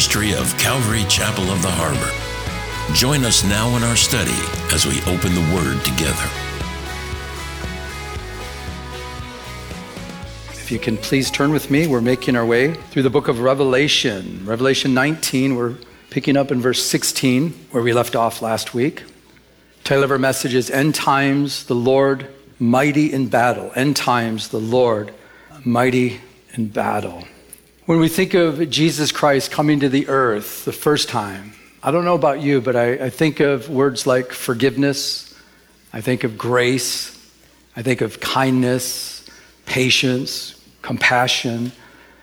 ministry 0.00 0.32
of 0.32 0.56
Calvary 0.56 1.04
Chapel 1.10 1.44
of 1.50 1.60
the 1.60 1.68
Harbor. 1.70 2.94
Join 2.94 3.22
us 3.22 3.44
now 3.44 3.76
in 3.76 3.82
our 3.82 3.96
study 3.96 4.32
as 4.72 4.86
we 4.86 4.98
open 5.02 5.34
the 5.34 5.54
Word 5.54 5.78
together. 5.84 6.24
If 10.52 10.70
you 10.70 10.78
can 10.78 10.96
please 10.96 11.30
turn 11.30 11.52
with 11.52 11.70
me, 11.70 11.86
we're 11.86 12.00
making 12.00 12.34
our 12.34 12.46
way 12.46 12.72
through 12.72 13.02
the 13.02 13.10
book 13.10 13.28
of 13.28 13.40
Revelation. 13.40 14.40
Revelation 14.46 14.94
19, 14.94 15.54
we're 15.54 15.76
picking 16.08 16.34
up 16.34 16.50
in 16.50 16.62
verse 16.62 16.82
16, 16.82 17.50
where 17.70 17.82
we 17.82 17.92
left 17.92 18.16
off 18.16 18.40
last 18.40 18.72
week. 18.72 19.02
Title 19.84 20.04
of 20.04 20.10
our 20.10 20.18
message 20.18 20.54
is 20.54 20.70
End 20.70 20.94
Times, 20.94 21.64
the 21.66 21.74
Lord 21.74 22.26
Mighty 22.58 23.12
in 23.12 23.28
Battle. 23.28 23.70
End 23.76 23.96
Times, 23.96 24.48
the 24.48 24.60
Lord 24.60 25.12
Mighty 25.62 26.22
in 26.54 26.68
Battle. 26.68 27.24
When 27.90 27.98
we 27.98 28.08
think 28.08 28.34
of 28.34 28.70
Jesus 28.70 29.10
Christ 29.10 29.50
coming 29.50 29.80
to 29.80 29.88
the 29.88 30.06
earth 30.06 30.64
the 30.64 30.70
first 30.72 31.08
time, 31.08 31.54
I 31.82 31.90
don't 31.90 32.04
know 32.04 32.14
about 32.14 32.40
you, 32.40 32.60
but 32.60 32.76
I, 32.76 32.92
I 33.06 33.10
think 33.10 33.40
of 33.40 33.68
words 33.68 34.06
like 34.06 34.30
forgiveness, 34.30 35.34
I 35.92 36.00
think 36.00 36.22
of 36.22 36.38
grace, 36.38 37.10
I 37.74 37.82
think 37.82 38.00
of 38.00 38.20
kindness, 38.20 39.28
patience, 39.66 40.54
compassion, 40.82 41.72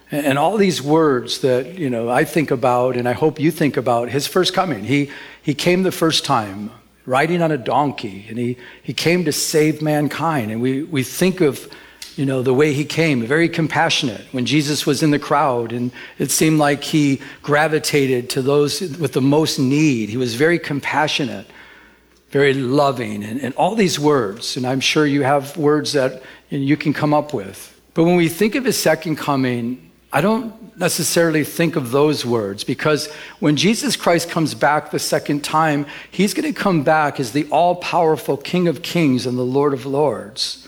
and, 0.10 0.26
and 0.26 0.40
all 0.40 0.56
these 0.56 0.82
words 0.82 1.40
that 1.40 1.78
you 1.78 1.90
know 1.90 2.08
I 2.08 2.24
think 2.24 2.50
about, 2.50 2.96
and 2.96 3.06
I 3.06 3.12
hope 3.12 3.38
you 3.38 3.52
think 3.52 3.76
about 3.76 4.08
his 4.08 4.26
first 4.26 4.54
coming. 4.54 4.86
He 4.86 5.12
he 5.42 5.54
came 5.54 5.84
the 5.84 5.92
first 5.92 6.24
time 6.24 6.72
riding 7.06 7.42
on 7.42 7.52
a 7.52 7.58
donkey, 7.58 8.26
and 8.30 8.38
he, 8.38 8.56
he 8.84 8.94
came 8.94 9.26
to 9.26 9.34
save 9.34 9.82
mankind. 9.82 10.50
And 10.50 10.62
we, 10.62 10.84
we 10.84 11.04
think 11.04 11.42
of 11.42 11.70
you 12.18 12.26
know, 12.26 12.42
the 12.42 12.54
way 12.54 12.74
he 12.74 12.84
came, 12.84 13.24
very 13.26 13.48
compassionate. 13.48 14.26
When 14.32 14.48
Jesus 14.48 14.88
was 14.88 15.04
in 15.04 15.12
the 15.12 15.20
crowd, 15.20 15.72
and 15.72 15.92
it 16.18 16.32
seemed 16.32 16.58
like 16.58 16.84
he 16.84 17.22
gravitated 17.44 18.32
to 18.32 18.42
those 18.42 18.82
with 18.82 19.14
the 19.14 19.22
most 19.22 19.60
need. 19.60 20.10
He 20.10 20.18
was 20.18 20.34
very 20.34 20.58
compassionate, 20.58 21.46
very 22.32 22.56
loving, 22.56 23.24
and, 23.24 23.40
and 23.40 23.54
all 23.54 23.76
these 23.76 24.00
words. 24.00 24.58
And 24.58 24.66
I'm 24.66 24.80
sure 24.80 25.06
you 25.06 25.22
have 25.22 25.56
words 25.58 25.94
that 25.94 26.24
you 26.50 26.76
can 26.76 26.92
come 26.92 27.14
up 27.14 27.36
with. 27.36 27.80
But 27.94 28.06
when 28.06 28.16
we 28.16 28.30
think 28.30 28.56
of 28.56 28.66
his 28.66 28.78
second 28.78 29.18
coming, 29.18 29.92
I 30.12 30.22
don't 30.22 30.76
necessarily 30.80 31.44
think 31.44 31.76
of 31.76 31.92
those 31.92 32.26
words 32.26 32.64
because 32.64 33.12
when 33.40 33.58
Jesus 33.58 33.96
Christ 33.96 34.30
comes 34.30 34.56
back 34.56 34.90
the 34.90 35.00
second 35.00 35.44
time, 35.44 35.86
he's 36.10 36.34
going 36.34 36.52
to 36.52 36.60
come 36.60 36.82
back 36.84 37.20
as 37.20 37.34
the 37.34 37.48
all 37.52 37.76
powerful 37.76 38.38
King 38.38 38.68
of 38.68 38.82
Kings 38.82 39.28
and 39.28 39.38
the 39.38 39.44
Lord 39.44 39.74
of 39.74 39.86
Lords. 39.86 40.68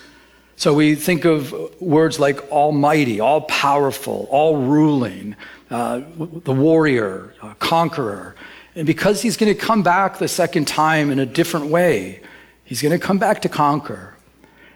So 0.59 0.73
we 0.73 0.95
think 0.95 1.23
of 1.23 1.55
words 1.79 2.19
like 2.19 2.51
almighty, 2.51 3.21
all 3.21 3.39
powerful, 3.43 4.27
all 4.29 4.57
ruling, 4.57 5.37
uh, 5.71 6.01
the 6.17 6.51
warrior, 6.51 7.33
uh, 7.41 7.53
conqueror. 7.59 8.35
And 8.75 8.85
because 8.85 9.21
he's 9.21 9.37
going 9.37 9.53
to 9.53 9.57
come 9.57 9.83
back 9.83 10.17
the 10.17 10.27
second 10.27 10.67
time 10.67 11.11
in 11.11 11.19
a 11.19 11.25
different 11.25 11.67
way, 11.67 12.19
he's 12.65 12.81
going 12.81 12.91
to 12.91 12.99
come 12.99 13.17
back 13.17 13.41
to 13.43 13.49
conquer. 13.49 14.17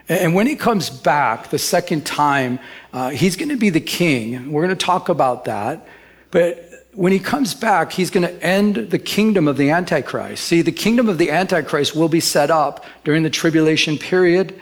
And 0.07 0.33
when 0.33 0.47
he 0.47 0.55
comes 0.55 0.89
back 0.89 1.49
the 1.49 1.59
second 1.59 2.05
time, 2.05 2.59
uh, 2.93 3.09
he's 3.09 3.35
going 3.35 3.49
to 3.49 3.57
be 3.57 3.69
the 3.69 3.81
king. 3.81 4.53
We're 4.53 4.65
going 4.65 4.77
to 4.77 4.85
talk 4.85 5.09
about 5.09 5.43
that. 5.45 5.85
But 6.31 6.63
when 6.93 7.11
he 7.11 7.19
comes 7.19 7.53
back, 7.53 7.91
he's 7.91 8.09
going 8.09 8.25
to 8.25 8.41
end 8.41 8.77
the 8.77 8.99
kingdom 8.99 9.49
of 9.49 9.57
the 9.57 9.71
Antichrist. 9.71 10.45
See, 10.45 10.61
the 10.61 10.71
kingdom 10.71 11.09
of 11.09 11.17
the 11.17 11.29
Antichrist 11.29 11.93
will 11.93 12.07
be 12.07 12.21
set 12.21 12.49
up 12.49 12.85
during 13.03 13.23
the 13.23 13.29
tribulation 13.29 13.97
period. 13.97 14.57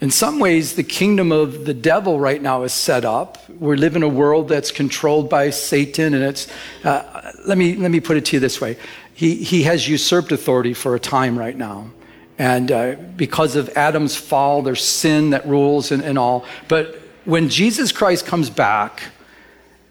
In 0.00 0.12
some 0.12 0.38
ways, 0.38 0.74
the 0.74 0.84
kingdom 0.84 1.32
of 1.32 1.64
the 1.64 1.74
devil 1.74 2.20
right 2.20 2.40
now 2.40 2.62
is 2.62 2.72
set 2.72 3.04
up. 3.04 3.38
We 3.50 3.76
live 3.76 3.96
in 3.96 4.04
a 4.04 4.08
world 4.08 4.48
that's 4.48 4.70
controlled 4.70 5.28
by 5.28 5.50
Satan, 5.50 6.14
and 6.14 6.22
it's, 6.22 6.46
uh, 6.84 7.32
let, 7.46 7.58
me, 7.58 7.74
let 7.74 7.90
me 7.90 7.98
put 7.98 8.16
it 8.16 8.24
to 8.26 8.36
you 8.36 8.40
this 8.40 8.60
way. 8.60 8.76
He, 9.12 9.34
he 9.34 9.64
has 9.64 9.88
usurped 9.88 10.30
authority 10.30 10.72
for 10.72 10.94
a 10.94 11.00
time 11.00 11.36
right 11.36 11.56
now. 11.56 11.90
And 12.38 12.70
uh, 12.70 12.94
because 13.16 13.56
of 13.56 13.68
Adam's 13.70 14.14
fall, 14.14 14.62
there's 14.62 14.84
sin 14.84 15.30
that 15.30 15.44
rules 15.48 15.90
and, 15.90 16.04
and 16.04 16.16
all. 16.16 16.44
But 16.68 16.94
when 17.24 17.48
Jesus 17.48 17.90
Christ 17.90 18.24
comes 18.24 18.50
back, 18.50 19.02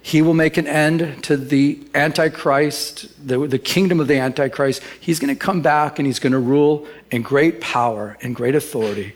he 0.02 0.22
will 0.22 0.34
make 0.34 0.56
an 0.56 0.68
end 0.68 1.22
to 1.26 1.36
the 1.36 1.86
Antichrist, 1.94 3.28
the, 3.28 3.46
the 3.46 3.60
kingdom 3.60 4.00
of 4.00 4.08
the 4.08 4.18
Antichrist. 4.18 4.82
He's 5.02 5.20
going 5.20 5.36
to 5.36 5.40
come 5.40 5.62
back 5.62 6.00
and 6.00 6.06
he's 6.06 6.20
going 6.20 6.32
to 6.32 6.40
rule 6.40 6.88
in 7.12 7.24
great 7.24 7.60
power 7.60 8.18
and 8.22 8.34
great 8.34 8.56
authority. 8.56 9.14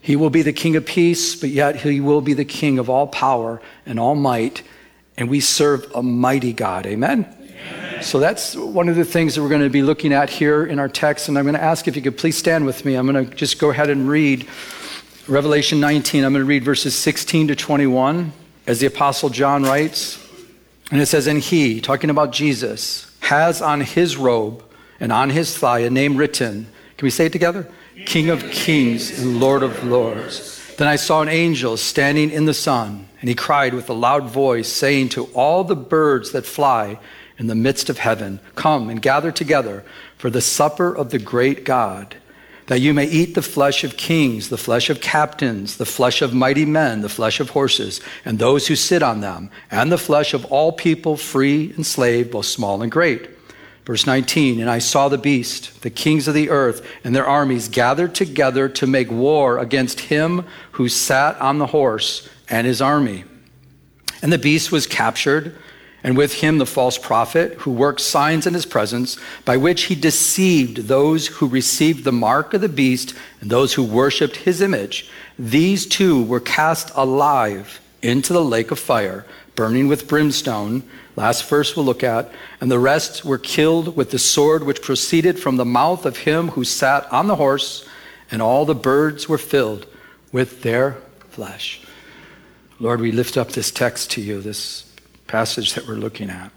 He 0.00 0.16
will 0.16 0.30
be 0.30 0.42
the 0.42 0.52
king 0.52 0.76
of 0.76 0.86
peace, 0.86 1.36
but 1.36 1.50
yet 1.50 1.76
he 1.76 2.00
will 2.00 2.20
be 2.20 2.34
the 2.34 2.44
king 2.44 2.78
of 2.78 2.88
all 2.88 3.06
power 3.06 3.60
and 3.84 3.98
all 3.98 4.14
might. 4.14 4.62
And 5.16 5.28
we 5.28 5.40
serve 5.40 5.90
a 5.94 6.02
mighty 6.02 6.52
God. 6.52 6.86
Amen? 6.86 7.34
So 8.02 8.20
that's 8.20 8.54
one 8.54 8.88
of 8.88 8.94
the 8.94 9.04
things 9.04 9.34
that 9.34 9.42
we're 9.42 9.48
going 9.48 9.62
to 9.62 9.70
be 9.70 9.82
looking 9.82 10.12
at 10.12 10.30
here 10.30 10.64
in 10.64 10.78
our 10.78 10.88
text. 10.88 11.28
And 11.28 11.36
I'm 11.36 11.44
going 11.44 11.56
to 11.56 11.62
ask 11.62 11.88
if 11.88 11.96
you 11.96 12.02
could 12.02 12.16
please 12.16 12.36
stand 12.36 12.64
with 12.64 12.84
me. 12.84 12.94
I'm 12.94 13.10
going 13.10 13.28
to 13.28 13.34
just 13.34 13.58
go 13.58 13.70
ahead 13.70 13.90
and 13.90 14.08
read 14.08 14.46
Revelation 15.26 15.80
19. 15.80 16.24
I'm 16.24 16.32
going 16.32 16.44
to 16.44 16.48
read 16.48 16.64
verses 16.64 16.94
16 16.94 17.48
to 17.48 17.56
21 17.56 18.32
as 18.68 18.78
the 18.80 18.86
Apostle 18.86 19.30
John 19.30 19.64
writes. 19.64 20.24
And 20.92 21.00
it 21.00 21.06
says, 21.06 21.26
And 21.26 21.40
he, 21.40 21.80
talking 21.80 22.08
about 22.08 22.32
Jesus, 22.32 23.10
has 23.20 23.60
on 23.60 23.80
his 23.80 24.16
robe 24.16 24.62
and 25.00 25.12
on 25.12 25.30
his 25.30 25.56
thigh 25.58 25.80
a 25.80 25.90
name 25.90 26.16
written. 26.16 26.66
Can 26.96 27.06
we 27.06 27.10
say 27.10 27.26
it 27.26 27.32
together? 27.32 27.68
King 28.06 28.30
of 28.30 28.50
kings 28.50 29.18
and 29.18 29.40
Lord 29.40 29.62
of 29.62 29.84
lords. 29.84 30.54
Then 30.76 30.86
I 30.86 30.96
saw 30.96 31.22
an 31.22 31.28
angel 31.28 31.76
standing 31.76 32.30
in 32.30 32.44
the 32.44 32.54
sun, 32.54 33.08
and 33.20 33.28
he 33.28 33.34
cried 33.34 33.74
with 33.74 33.90
a 33.90 33.94
loud 33.94 34.30
voice, 34.30 34.68
saying 34.68 35.08
to 35.10 35.24
all 35.34 35.64
the 35.64 35.74
birds 35.74 36.30
that 36.32 36.46
fly 36.46 36.98
in 37.38 37.48
the 37.48 37.54
midst 37.54 37.90
of 37.90 37.98
heaven. 37.98 38.40
Come 38.54 38.88
and 38.88 39.02
gather 39.02 39.32
together 39.32 39.84
for 40.16 40.30
the 40.30 40.40
supper 40.40 40.94
of 40.94 41.10
the 41.10 41.18
great 41.18 41.64
God, 41.64 42.16
that 42.66 42.80
you 42.80 42.94
may 42.94 43.06
eat 43.06 43.34
the 43.34 43.42
flesh 43.42 43.82
of 43.82 43.96
kings, 43.96 44.48
the 44.48 44.56
flesh 44.56 44.90
of 44.90 45.00
captains, 45.00 45.78
the 45.78 45.86
flesh 45.86 46.22
of 46.22 46.34
mighty 46.34 46.64
men, 46.64 47.00
the 47.00 47.08
flesh 47.08 47.40
of 47.40 47.50
horses, 47.50 48.00
and 48.24 48.38
those 48.38 48.68
who 48.68 48.76
sit 48.76 49.02
on 49.02 49.20
them, 49.20 49.50
and 49.70 49.90
the 49.90 49.98
flesh 49.98 50.34
of 50.34 50.44
all 50.46 50.70
people, 50.70 51.16
free 51.16 51.72
and 51.76 51.86
slave, 51.86 52.30
both 52.30 52.46
small 52.46 52.82
and 52.82 52.92
great. 52.92 53.28
Verse 53.88 54.06
19, 54.06 54.60
and 54.60 54.68
I 54.68 54.80
saw 54.80 55.08
the 55.08 55.16
beast, 55.16 55.80
the 55.80 55.88
kings 55.88 56.28
of 56.28 56.34
the 56.34 56.50
earth, 56.50 56.86
and 57.04 57.16
their 57.16 57.24
armies 57.24 57.68
gathered 57.68 58.14
together 58.14 58.68
to 58.68 58.86
make 58.86 59.10
war 59.10 59.58
against 59.58 60.00
him 60.00 60.44
who 60.72 60.90
sat 60.90 61.40
on 61.40 61.56
the 61.56 61.68
horse 61.68 62.28
and 62.50 62.66
his 62.66 62.82
army. 62.82 63.24
And 64.20 64.30
the 64.30 64.36
beast 64.36 64.70
was 64.70 64.86
captured 64.86 65.56
and 66.04 66.18
with 66.18 66.34
him 66.34 66.58
the 66.58 66.66
false 66.66 66.98
prophet 66.98 67.54
who 67.60 67.70
worked 67.70 68.02
signs 68.02 68.46
in 68.46 68.52
his 68.52 68.66
presence, 68.66 69.16
by 69.46 69.56
which 69.56 69.84
he 69.84 69.94
deceived 69.94 70.88
those 70.88 71.28
who 71.28 71.48
received 71.48 72.04
the 72.04 72.12
mark 72.12 72.52
of 72.52 72.60
the 72.60 72.68
beast 72.68 73.14
and 73.40 73.48
those 73.48 73.72
who 73.72 73.82
worshiped 73.82 74.36
his 74.36 74.60
image. 74.60 75.10
These 75.38 75.86
two 75.86 76.22
were 76.24 76.40
cast 76.40 76.90
alive 76.94 77.80
into 78.02 78.32
the 78.32 78.44
lake 78.44 78.70
of 78.70 78.78
fire, 78.78 79.24
burning 79.54 79.88
with 79.88 80.08
brimstone. 80.08 80.82
Last 81.16 81.48
verse 81.48 81.74
we'll 81.74 81.84
look 81.84 82.04
at. 82.04 82.30
And 82.60 82.70
the 82.70 82.78
rest 82.78 83.24
were 83.24 83.38
killed 83.38 83.96
with 83.96 84.10
the 84.10 84.18
sword 84.18 84.64
which 84.64 84.82
proceeded 84.82 85.38
from 85.38 85.56
the 85.56 85.64
mouth 85.64 86.06
of 86.06 86.18
him 86.18 86.48
who 86.48 86.64
sat 86.64 87.10
on 87.12 87.26
the 87.26 87.36
horse, 87.36 87.88
and 88.30 88.40
all 88.40 88.64
the 88.64 88.74
birds 88.74 89.28
were 89.28 89.38
filled 89.38 89.86
with 90.32 90.62
their 90.62 90.98
flesh. 91.30 91.80
Lord, 92.80 93.00
we 93.00 93.10
lift 93.10 93.36
up 93.36 93.50
this 93.50 93.70
text 93.70 94.12
to 94.12 94.20
you, 94.20 94.40
this 94.40 94.90
passage 95.26 95.74
that 95.74 95.88
we're 95.88 95.94
looking 95.94 96.30
at. 96.30 96.52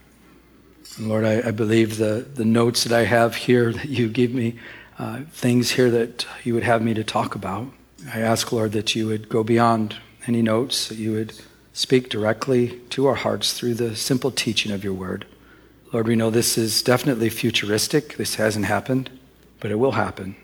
And 0.97 1.09
Lord, 1.09 1.25
I, 1.25 1.47
I, 1.47 1.51
believe 1.51 1.97
the, 1.97 2.27
the 2.33 2.45
notes 2.45 2.83
that 2.83 2.95
I 2.95 3.05
have 3.05 3.35
here 3.35 3.71
that 3.71 3.89
you 3.89 4.09
give 4.09 4.33
me, 4.33 4.59
uh, 4.99 5.21
things 5.31 5.71
here 5.71 5.89
that 5.89 6.27
you 6.43 6.53
would 6.53 6.63
have 6.63 6.81
me 6.81 6.93
to 6.93 7.03
talk 7.03 7.33
about. 7.33 7.67
I 8.13 8.19
ask, 8.19 8.51
Lord, 8.51 8.73
that 8.73 8.93
you 8.95 9.07
would 9.07 9.29
go 9.29 9.43
beyond 9.43 9.95
any 10.27 10.41
notes, 10.41 10.87
that 10.87 10.97
you 10.97 11.13
would 11.13 11.33
speak 11.73 12.09
directly 12.09 12.79
to 12.89 13.07
our 13.07 13.15
hearts 13.15 13.53
through 13.53 13.75
the 13.75 13.95
simple 13.95 14.31
teaching 14.31 14.71
of 14.71 14.83
your 14.83 14.93
word. 14.93 15.25
Lord, 15.93 16.07
we 16.07 16.15
know 16.15 16.29
this 16.29 16.57
is 16.57 16.81
definitely 16.81 17.29
futuristic. 17.29 18.17
This 18.17 18.35
hasn't 18.35 18.65
happened, 18.65 19.09
but 19.59 19.71
it 19.71 19.75
will 19.75 19.93
happen. 19.93 20.35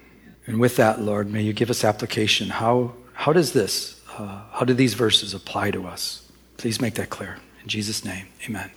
And 0.45 0.59
with 0.59 0.75
that, 0.77 1.01
Lord, 1.01 1.31
may 1.31 1.41
you 1.41 1.53
give 1.53 1.69
us 1.69 1.83
application. 1.83 2.49
How, 2.49 2.93
how 3.13 3.33
does 3.33 3.53
this, 3.53 4.01
uh, 4.17 4.41
how 4.51 4.65
do 4.65 4.73
these 4.73 4.93
verses 4.93 5.33
apply 5.33 5.71
to 5.71 5.85
us? 5.85 6.29
Please 6.57 6.81
make 6.81 6.95
that 6.95 7.09
clear. 7.09 7.37
In 7.61 7.67
Jesus' 7.67 8.03
name, 8.03 8.27
amen. 8.45 8.71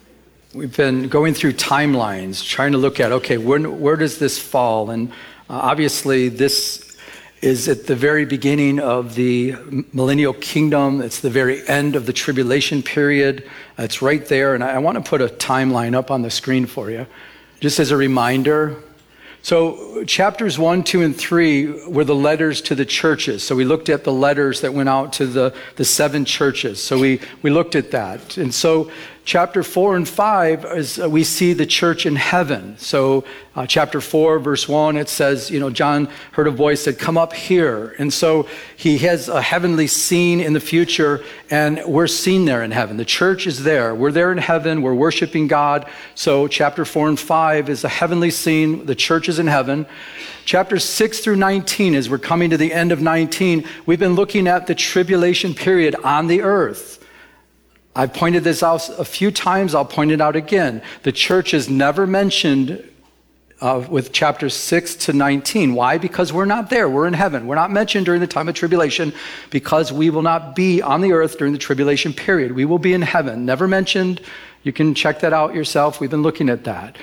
We've 0.53 0.77
been 0.77 1.09
going 1.09 1.35
through 1.35 1.53
timelines, 1.53 2.45
trying 2.45 2.73
to 2.73 2.79
look 2.79 2.99
at, 2.99 3.13
okay, 3.13 3.39
where, 3.39 3.61
where 3.71 3.97
does 3.97 4.19
this 4.19 4.39
fall? 4.39 4.91
And 4.91 5.11
uh, 5.49 5.61
obviously, 5.63 6.29
this 6.29 6.90
is 7.41 7.69
at 7.69 7.87
the 7.87 7.97
very 7.97 8.27
beginning 8.27 8.79
of 8.79 9.15
the 9.15 9.55
millennial 9.93 10.35
kingdom. 10.35 11.01
It's 11.01 11.21
the 11.21 11.31
very 11.31 11.67
end 11.67 11.97
of 11.97 12.05
the 12.05 12.13
tribulation 12.13 12.83
period. 12.83 13.49
It's 13.79 14.03
right 14.03 14.25
there. 14.27 14.55
And 14.55 14.63
I, 14.63 14.79
want 14.79 15.03
to 15.03 15.09
put 15.09 15.23
a 15.23 15.29
timeline 15.29 15.95
up 15.95 16.11
on 16.11 16.23
the 16.23 16.31
screen 16.31 16.67
for 16.67 16.91
you, 16.91 17.07
just 17.61 17.81
as 17.81 17.91
a 17.91 17.97
reminder. 17.97 18.77
So, 19.43 20.05
chapters 20.05 20.59
one, 20.59 20.85
two, 20.85 21.01
and 21.01 21.17
three 21.17 21.87
were 21.87 22.05
the 22.05 22.15
letters 22.15 22.61
to 22.63 22.75
the 22.75 22.85
churches. 22.85 23.43
So, 23.43 23.57
we 23.57 23.65
looked 23.65 23.89
at 23.89 24.05
the 24.05 24.13
letters 24.13 24.61
that 24.61 24.75
went 24.75 24.91
out 24.91 25.15
to 25.15 25.27
the, 25.27 25.55
the 25.77 25.85
seven 25.87 26.27
churches. 26.27 26.83
So, 26.83 26.99
we, 26.99 27.23
we 27.41 27.49
looked 27.49 27.75
at 27.75 27.91
that. 27.93 28.37
And 28.37 28.53
so, 28.53 28.91
chapter 29.31 29.63
4 29.63 29.95
and 29.95 30.09
5 30.09 30.65
is 30.65 30.99
uh, 30.99 31.09
we 31.09 31.23
see 31.23 31.53
the 31.53 31.65
church 31.65 32.05
in 32.05 32.17
heaven. 32.17 32.77
So 32.79 33.23
uh, 33.55 33.65
chapter 33.65 34.01
4 34.01 34.41
verse 34.41 34.69
1 34.69 34.97
it 34.97 35.09
says 35.09 35.53
you 35.53 35.61
know 35.61 35.71
john 35.71 36.09
heard 36.33 36.49
a 36.49 36.51
voice 36.51 36.85
that 36.87 36.99
come 36.99 37.17
up 37.17 37.33
here. 37.33 37.95
And 38.01 38.13
so 38.13 38.49
he 38.77 38.99
has 38.99 39.29
a 39.29 39.41
heavenly 39.41 39.87
scene 39.87 40.41
in 40.41 40.53
the 40.53 40.59
future 40.59 41.23
and 41.49 41.81
we're 41.87 42.09
seen 42.09 42.45
there 42.45 42.65
in 42.65 42.73
heaven. 42.73 42.97
The 42.97 43.05
church 43.05 43.47
is 43.47 43.63
there. 43.63 43.95
We're 43.95 44.11
there 44.11 44.33
in 44.33 44.39
heaven. 44.39 44.83
We're 44.83 44.95
worshiping 44.95 45.47
god. 45.47 45.89
So 46.17 46.49
chapter 46.49 46.85
4 46.85 47.11
and 47.11 47.21
5 47.21 47.69
is 47.69 47.85
a 47.85 47.89
heavenly 47.89 48.33
scene. 48.33 48.85
The 48.87 48.97
church 48.97 49.29
is 49.29 49.39
in 49.39 49.47
heaven. 49.47 49.87
Chapter 50.45 50.81
6 50.81 51.21
through 51.21 51.37
19 51.37 51.95
as 51.95 52.11
we're 52.11 52.19
coming 52.19 52.51
to 52.51 52.57
the 52.57 52.73
end 52.73 52.91
of 52.91 53.01
19 53.01 53.65
we've 53.87 54.01
been 54.01 54.17
looking 54.17 54.49
at 54.49 54.67
the 54.67 54.75
tribulation 54.75 55.55
period 55.55 55.95
on 56.03 56.27
the 56.27 56.43
earth 56.43 57.00
I've 58.01 58.15
pointed 58.15 58.45
this 58.45 58.63
out 58.63 58.89
a 58.99 59.05
few 59.05 59.31
times, 59.31 59.75
I'll 59.75 59.85
point 59.85 60.11
it 60.11 60.23
out 60.23 60.35
again. 60.35 60.81
The 61.03 61.13
church 61.13 61.53
is 61.53 61.69
never 61.69 62.07
mentioned 62.07 62.83
uh, 63.61 63.87
with 63.91 64.11
chapters 64.11 64.55
6 64.55 64.95
to 64.95 65.13
19. 65.13 65.75
Why? 65.75 65.99
Because 65.99 66.33
we're 66.33 66.47
not 66.47 66.71
there. 66.71 66.89
We're 66.89 67.07
in 67.07 67.13
heaven. 67.13 67.47
We're 67.47 67.57
not 67.57 67.71
mentioned 67.71 68.07
during 68.07 68.23
the 68.23 68.27
time 68.27 68.49
of 68.49 68.55
tribulation 68.55 69.13
because 69.51 69.93
we 69.93 70.09
will 70.09 70.23
not 70.23 70.57
be 70.57 70.81
on 70.81 71.03
the 71.03 71.13
earth 71.13 71.37
during 71.37 71.53
the 71.53 71.59
tribulation 71.59 72.15
period. 72.15 72.53
We 72.53 72.65
will 72.65 72.79
be 72.79 72.95
in 72.95 73.03
heaven. 73.03 73.45
Never 73.45 73.69
mentioned. 73.69 74.23
You 74.63 74.73
can 74.73 74.95
check 74.95 75.21
that 75.21 75.35
out 75.35 75.55
yourself. 75.55 76.01
We've 76.01 76.09
been 76.09 76.23
looking 76.23 76.49
at 76.49 76.65
that. 76.65 76.97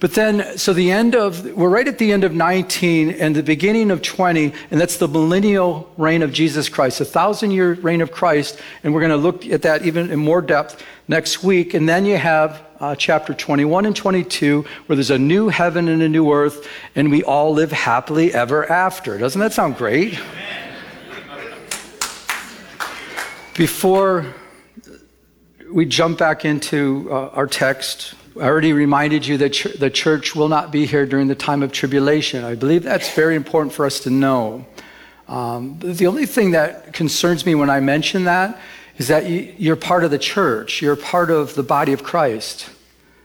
But 0.00 0.14
then, 0.14 0.58
so 0.58 0.72
the 0.72 0.90
end 0.90 1.14
of, 1.14 1.44
we're 1.54 1.68
right 1.68 1.86
at 1.86 1.98
the 1.98 2.12
end 2.12 2.24
of 2.24 2.32
19 2.32 3.10
and 3.10 3.34
the 3.34 3.42
beginning 3.42 3.90
of 3.90 4.02
20, 4.02 4.52
and 4.70 4.80
that's 4.80 4.96
the 4.96 5.08
millennial 5.08 5.90
reign 5.96 6.22
of 6.22 6.32
Jesus 6.32 6.68
Christ, 6.68 7.00
a 7.00 7.04
thousand 7.04 7.52
year 7.52 7.74
reign 7.74 8.00
of 8.00 8.10
Christ. 8.10 8.58
And 8.82 8.92
we're 8.92 9.00
going 9.00 9.10
to 9.10 9.16
look 9.16 9.46
at 9.46 9.62
that 9.62 9.86
even 9.86 10.10
in 10.10 10.18
more 10.18 10.42
depth 10.42 10.82
next 11.06 11.44
week. 11.44 11.74
And 11.74 11.88
then 11.88 12.06
you 12.06 12.16
have 12.16 12.64
uh, 12.80 12.94
chapter 12.96 13.32
21 13.32 13.86
and 13.86 13.96
22, 13.96 14.64
where 14.86 14.96
there's 14.96 15.10
a 15.10 15.18
new 15.18 15.48
heaven 15.48 15.88
and 15.88 16.02
a 16.02 16.08
new 16.08 16.32
earth, 16.32 16.68
and 16.94 17.10
we 17.10 17.22
all 17.22 17.52
live 17.54 17.72
happily 17.72 18.34
ever 18.34 18.70
after. 18.70 19.16
Doesn't 19.16 19.40
that 19.40 19.52
sound 19.52 19.76
great? 19.76 20.18
Before 23.54 24.34
we 25.70 25.86
jump 25.86 26.18
back 26.18 26.44
into 26.44 27.08
uh, 27.10 27.28
our 27.28 27.46
text, 27.46 28.14
I 28.36 28.46
already 28.46 28.72
reminded 28.72 29.26
you 29.26 29.38
that 29.38 29.50
ch- 29.50 29.78
the 29.78 29.90
church 29.90 30.34
will 30.34 30.48
not 30.48 30.72
be 30.72 30.86
here 30.86 31.06
during 31.06 31.28
the 31.28 31.36
time 31.36 31.62
of 31.62 31.70
tribulation. 31.70 32.44
I 32.44 32.56
believe 32.56 32.82
that's 32.82 33.14
very 33.14 33.36
important 33.36 33.72
for 33.72 33.86
us 33.86 34.00
to 34.00 34.10
know. 34.10 34.66
Um, 35.28 35.78
the 35.80 36.08
only 36.08 36.26
thing 36.26 36.50
that 36.50 36.92
concerns 36.92 37.46
me 37.46 37.54
when 37.54 37.70
I 37.70 37.78
mention 37.78 38.24
that 38.24 38.58
is 38.98 39.06
that 39.08 39.26
you, 39.26 39.54
you're 39.56 39.76
part 39.76 40.02
of 40.02 40.10
the 40.10 40.18
church, 40.18 40.82
you're 40.82 40.96
part 40.96 41.30
of 41.30 41.54
the 41.54 41.62
body 41.62 41.92
of 41.92 42.02
Christ. 42.02 42.68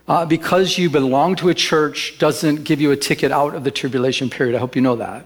Uh, 0.08 0.26
because 0.26 0.78
you 0.78 0.90
belong 0.90 1.36
to 1.36 1.50
a 1.50 1.54
church 1.54 2.18
doesn't 2.20 2.64
give 2.64 2.80
you 2.80 2.92
a 2.92 2.98
ticket 2.98 3.32
out 3.32 3.56
of 3.56 3.64
the 3.64 3.72
tribulation 3.72 4.30
period. 4.30 4.56
I 4.56 4.60
hope 4.60 4.76
you 4.76 4.82
know 4.82 4.96
that. 4.96 5.26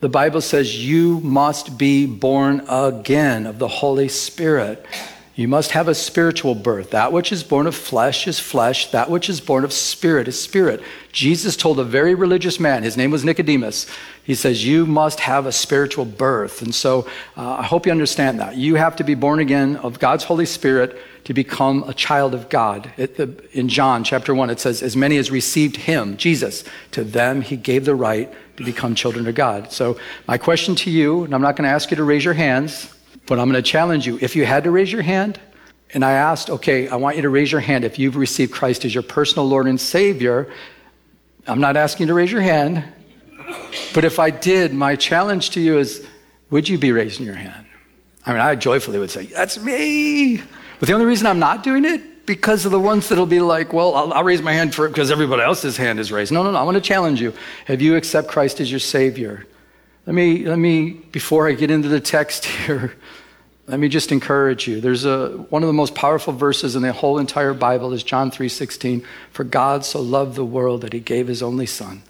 The 0.00 0.08
Bible 0.08 0.40
says 0.40 0.84
you 0.84 1.20
must 1.20 1.76
be 1.78 2.06
born 2.06 2.64
again 2.68 3.46
of 3.46 3.58
the 3.58 3.68
Holy 3.68 4.08
Spirit. 4.08 4.84
You 5.38 5.46
must 5.46 5.70
have 5.70 5.86
a 5.86 5.94
spiritual 5.94 6.56
birth. 6.56 6.90
That 6.90 7.12
which 7.12 7.30
is 7.30 7.44
born 7.44 7.68
of 7.68 7.76
flesh 7.76 8.26
is 8.26 8.40
flesh. 8.40 8.90
That 8.90 9.08
which 9.08 9.30
is 9.30 9.40
born 9.40 9.62
of 9.62 9.72
spirit 9.72 10.26
is 10.26 10.42
spirit. 10.42 10.82
Jesus 11.12 11.56
told 11.56 11.78
a 11.78 11.84
very 11.84 12.16
religious 12.16 12.58
man, 12.58 12.82
his 12.82 12.96
name 12.96 13.12
was 13.12 13.24
Nicodemus, 13.24 13.86
he 14.24 14.34
says, 14.34 14.66
You 14.66 14.84
must 14.84 15.20
have 15.20 15.46
a 15.46 15.52
spiritual 15.52 16.06
birth. 16.06 16.60
And 16.60 16.74
so 16.74 17.06
uh, 17.36 17.52
I 17.52 17.62
hope 17.62 17.86
you 17.86 17.92
understand 17.92 18.40
that. 18.40 18.56
You 18.56 18.74
have 18.74 18.96
to 18.96 19.04
be 19.04 19.14
born 19.14 19.38
again 19.38 19.76
of 19.76 20.00
God's 20.00 20.24
Holy 20.24 20.44
Spirit 20.44 20.98
to 21.22 21.32
become 21.32 21.84
a 21.84 21.94
child 21.94 22.34
of 22.34 22.48
God. 22.48 22.90
It, 22.96 23.20
in 23.52 23.68
John 23.68 24.02
chapter 24.02 24.34
1, 24.34 24.50
it 24.50 24.58
says, 24.58 24.82
As 24.82 24.96
many 24.96 25.18
as 25.18 25.30
received 25.30 25.76
him, 25.76 26.16
Jesus, 26.16 26.64
to 26.90 27.04
them 27.04 27.42
he 27.42 27.56
gave 27.56 27.84
the 27.84 27.94
right 27.94 28.28
to 28.56 28.64
become 28.64 28.96
children 28.96 29.28
of 29.28 29.36
God. 29.36 29.70
So 29.70 30.00
my 30.26 30.36
question 30.36 30.74
to 30.74 30.90
you, 30.90 31.22
and 31.22 31.32
I'm 31.32 31.42
not 31.42 31.54
going 31.54 31.68
to 31.68 31.72
ask 31.72 31.92
you 31.92 31.96
to 31.96 32.02
raise 32.02 32.24
your 32.24 32.34
hands, 32.34 32.92
but 33.28 33.38
I'm 33.38 33.50
going 33.50 33.62
to 33.62 33.70
challenge 33.70 34.06
you. 34.06 34.18
If 34.20 34.34
you 34.34 34.44
had 34.46 34.64
to 34.64 34.70
raise 34.70 34.90
your 34.90 35.02
hand, 35.02 35.38
and 35.94 36.04
I 36.04 36.12
asked, 36.12 36.50
okay, 36.50 36.88
I 36.88 36.96
want 36.96 37.16
you 37.16 37.22
to 37.22 37.28
raise 37.28 37.52
your 37.52 37.60
hand 37.60 37.84
if 37.84 37.98
you've 37.98 38.16
received 38.16 38.52
Christ 38.52 38.84
as 38.84 38.94
your 38.94 39.02
personal 39.02 39.46
Lord 39.46 39.66
and 39.66 39.80
Savior. 39.80 40.50
I'm 41.46 41.60
not 41.60 41.76
asking 41.76 42.04
you 42.04 42.08
to 42.08 42.14
raise 42.14 42.32
your 42.32 42.42
hand, 42.42 42.84
but 43.94 44.04
if 44.04 44.18
I 44.18 44.30
did, 44.30 44.74
my 44.74 44.96
challenge 44.96 45.50
to 45.50 45.60
you 45.60 45.78
is 45.78 46.06
would 46.50 46.68
you 46.68 46.78
be 46.78 46.92
raising 46.92 47.24
your 47.24 47.34
hand? 47.34 47.66
I 48.26 48.32
mean, 48.32 48.40
I 48.40 48.54
joyfully 48.54 48.98
would 48.98 49.10
say, 49.10 49.26
that's 49.26 49.62
me. 49.62 50.42
But 50.78 50.88
the 50.88 50.92
only 50.92 51.06
reason 51.06 51.26
I'm 51.26 51.38
not 51.38 51.62
doing 51.62 51.84
it, 51.84 52.26
because 52.26 52.66
of 52.66 52.72
the 52.72 52.80
ones 52.80 53.08
that'll 53.08 53.24
be 53.24 53.40
like, 53.40 53.72
well, 53.72 53.94
I'll, 53.94 54.12
I'll 54.12 54.24
raise 54.24 54.42
my 54.42 54.52
hand 54.52 54.74
for 54.74 54.84
it 54.84 54.90
because 54.90 55.10
everybody 55.10 55.42
else's 55.42 55.78
hand 55.78 55.98
is 55.98 56.12
raised. 56.12 56.30
No, 56.32 56.42
no, 56.42 56.50
no. 56.50 56.58
I 56.58 56.62
want 56.62 56.74
to 56.76 56.82
challenge 56.82 57.22
you. 57.22 57.32
Have 57.64 57.80
you 57.80 57.96
accept 57.96 58.28
Christ 58.28 58.60
as 58.60 58.70
your 58.70 58.80
Savior? 58.80 59.46
Let 60.08 60.14
me, 60.14 60.46
let 60.46 60.58
me, 60.58 60.92
before 61.12 61.50
I 61.50 61.52
get 61.52 61.70
into 61.70 61.88
the 61.88 62.00
text 62.00 62.44
here, 62.46 62.94
let 63.66 63.78
me 63.78 63.90
just 63.90 64.10
encourage 64.10 64.66
you. 64.66 64.80
There's 64.80 65.04
a, 65.04 65.28
one 65.50 65.62
of 65.62 65.66
the 65.66 65.74
most 65.74 65.94
powerful 65.94 66.32
verses 66.32 66.74
in 66.74 66.80
the 66.80 66.94
whole 66.94 67.18
entire 67.18 67.52
Bible 67.52 67.92
is 67.92 68.02
John 68.02 68.30
3:16. 68.30 69.04
For 69.32 69.44
God 69.44 69.84
so 69.84 70.00
loved 70.00 70.34
the 70.34 70.46
world 70.46 70.80
that 70.80 70.94
he 70.94 71.00
gave 71.00 71.28
his 71.28 71.42
only 71.42 71.66
son, 71.66 72.04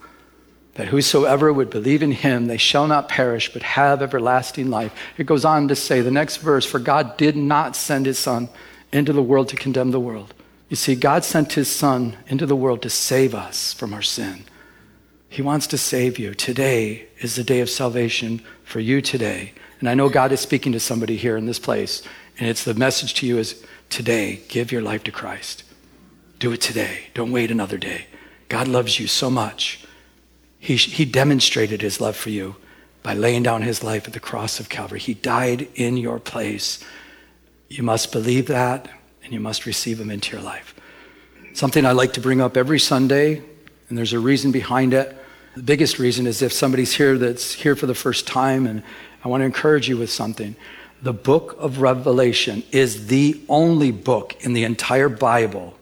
that 0.75 0.87
whosoever 0.87 1.53
would 1.53 1.71
believe 1.71 2.01
in 2.01 2.13
him, 2.13 2.47
they 2.47 2.57
shall 2.57 2.87
not 2.87 3.09
perish, 3.09 3.53
but 3.53 3.65
have 3.65 4.01
everlasting 4.01 4.71
life. 4.71 4.95
It 5.17 5.27
goes 5.27 5.45
on 5.45 5.67
to 5.67 5.75
say, 5.75 6.01
the 6.01 6.13
next 6.13 6.37
verse, 6.37 6.65
for 6.65 6.79
God 6.79 7.17
did 7.17 7.35
not 7.35 7.75
send 7.75 8.07
his 8.07 8.21
son 8.21 8.49
into 8.93 9.13
the 9.13 9.25
world 9.25 9.49
to 9.49 9.57
condemn 9.57 9.91
the 9.91 9.99
world. 9.99 10.35
You 10.69 10.77
see, 10.77 10.95
God 10.95 11.25
sent 11.25 11.55
his 11.55 11.69
son 11.69 12.17
into 12.29 12.47
the 12.47 12.55
world 12.55 12.81
to 12.83 12.91
save 12.91 13.35
us 13.35 13.73
from 13.73 13.93
our 13.93 14.03
sin. 14.03 14.45
He 15.29 15.43
wants 15.43 15.67
to 15.69 15.79
save 15.79 16.19
you. 16.19 16.35
Today 16.35 17.07
is 17.19 17.37
the 17.37 17.45
day 17.45 17.61
of 17.61 17.71
salvation 17.71 18.43
for 18.65 18.81
you 18.81 19.01
today. 19.01 19.53
And 19.81 19.89
I 19.89 19.95
know 19.95 20.09
God 20.09 20.33
is 20.33 20.41
speaking 20.41 20.73
to 20.73 20.81
somebody 20.81 21.17
here 21.17 21.37
in 21.37 21.47
this 21.47 21.59
place. 21.59 22.03
And 22.39 22.49
it's 22.49 22.65
the 22.65 22.75
message 22.75 23.15
to 23.15 23.27
you 23.27 23.39
is 23.39 23.65
today, 23.91 24.41
give 24.49 24.73
your 24.73 24.83
life 24.83 25.05
to 25.05 25.13
Christ. 25.13 25.65
Do 26.39 26.53
it 26.53 26.61
today. 26.61 27.07
Don't 27.15 27.33
wait 27.33 27.51
another 27.51 27.79
day. 27.79 28.07
God 28.49 28.69
loves 28.69 28.99
you 28.99 29.07
so 29.07 29.31
much. 29.31 29.85
He, 30.59 30.77
he 30.77 31.05
demonstrated 31.05 31.83
his 31.83 32.01
love 32.01 32.17
for 32.17 32.31
you 32.31 32.57
by 33.03 33.15
laying 33.15 33.43
down 33.43 33.63
his 33.63 33.85
life 33.85 34.07
at 34.07 34.15
the 34.15 34.21
cross 34.21 34.59
of 34.59 34.69
Calvary. 34.69 35.01
He 35.01 35.15
died 35.15 35.69
in 35.75 35.97
your 35.97 36.19
place. 36.19 36.83
You 37.69 37.83
must 37.83 38.13
believe 38.13 38.47
that 38.47 38.89
and 39.23 39.33
you 39.33 39.41
must 39.41 39.67
receive 39.67 40.01
him 40.01 40.11
into 40.11 40.35
your 40.35 40.45
life. 40.45 40.75
Something 41.53 41.85
I 41.85 41.93
like 41.93 42.15
to 42.15 42.21
bring 42.21 42.41
up 42.41 42.57
every 42.57 42.79
Sunday, 42.79 43.43
and 43.89 43.99
there's 43.99 44.13
a 44.13 44.19
reason 44.19 44.53
behind 44.53 44.95
it. 44.95 45.17
The 45.59 45.65
biggest 45.65 45.99
reason 45.99 46.29
is 46.29 46.41
if 46.41 46.53
somebody's 46.53 46.95
here 46.95 47.19
that's 47.19 47.53
here 47.53 47.75
for 47.75 47.87
the 47.87 47.95
first 47.95 48.29
time 48.29 48.65
and 48.65 48.81
I 49.25 49.29
want 49.29 49.41
to 49.41 49.45
encourage 49.45 49.89
you 49.89 49.97
with 49.97 50.09
something. 50.09 50.55
The 51.03 51.13
book 51.13 51.57
of 51.59 51.81
Revelation 51.81 52.63
is 52.71 53.09
the 53.09 53.41
only 53.49 53.91
book 53.91 54.37
in 54.45 54.53
the 54.53 54.63
entire 54.63 55.09
Bible 55.09 55.75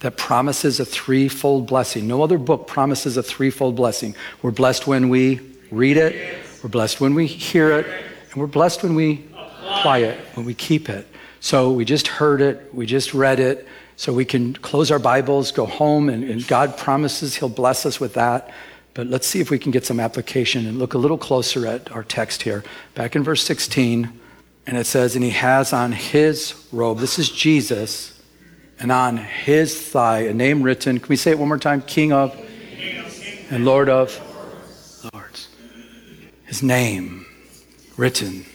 that 0.00 0.16
promises 0.16 0.80
a 0.80 0.86
threefold 0.86 1.66
blessing. 1.66 2.08
No 2.08 2.22
other 2.22 2.38
book 2.38 2.66
promises 2.66 3.18
a 3.18 3.22
threefold 3.22 3.76
blessing. 3.76 4.16
We're 4.40 4.50
blessed 4.50 4.86
when 4.86 5.10
we 5.10 5.40
read 5.70 5.98
it, 5.98 6.38
we're 6.62 6.70
blessed 6.70 7.02
when 7.02 7.14
we 7.14 7.26
hear 7.26 7.70
it, 7.80 7.86
and 8.30 8.36
we're 8.40 8.46
blessed 8.46 8.82
when 8.82 8.94
we 8.94 9.26
apply 9.34 9.98
it, 9.98 10.18
when 10.36 10.46
we 10.46 10.54
keep 10.54 10.88
it. 10.88 11.06
So 11.40 11.70
we 11.70 11.84
just 11.84 12.08
heard 12.08 12.40
it, 12.40 12.74
we 12.74 12.86
just 12.86 13.12
read 13.12 13.40
it, 13.40 13.68
so 13.96 14.10
we 14.10 14.24
can 14.24 14.54
close 14.54 14.90
our 14.90 14.98
Bibles, 14.98 15.52
go 15.52 15.66
home, 15.66 16.08
and, 16.08 16.24
and 16.24 16.48
God 16.48 16.78
promises 16.78 17.36
He'll 17.36 17.50
bless 17.50 17.84
us 17.84 18.00
with 18.00 18.14
that. 18.14 18.50
But 18.94 19.06
let's 19.06 19.26
see 19.26 19.40
if 19.40 19.50
we 19.50 19.58
can 19.58 19.70
get 19.70 19.86
some 19.86 19.98
application 19.98 20.66
and 20.66 20.78
look 20.78 20.94
a 20.94 20.98
little 20.98 21.18
closer 21.18 21.66
at 21.66 21.90
our 21.92 22.02
text 22.02 22.42
here. 22.42 22.62
Back 22.94 23.16
in 23.16 23.22
verse 23.22 23.42
16, 23.42 24.20
and 24.66 24.76
it 24.76 24.86
says, 24.86 25.16
And 25.16 25.24
he 25.24 25.30
has 25.30 25.72
on 25.72 25.92
his 25.92 26.66
robe, 26.72 26.98
this 26.98 27.18
is 27.18 27.30
Jesus, 27.30 28.20
and 28.78 28.92
on 28.92 29.16
his 29.16 29.80
thigh 29.80 30.20
a 30.20 30.34
name 30.34 30.62
written. 30.62 30.98
Can 30.98 31.08
we 31.08 31.16
say 31.16 31.30
it 31.30 31.38
one 31.38 31.48
more 31.48 31.58
time? 31.58 31.82
King 31.82 32.12
of 32.12 32.36
and 33.50 33.64
Lord 33.64 33.88
of 33.88 34.18
Lords. 35.12 35.48
His 36.44 36.62
name 36.62 37.26
written. 37.96 38.46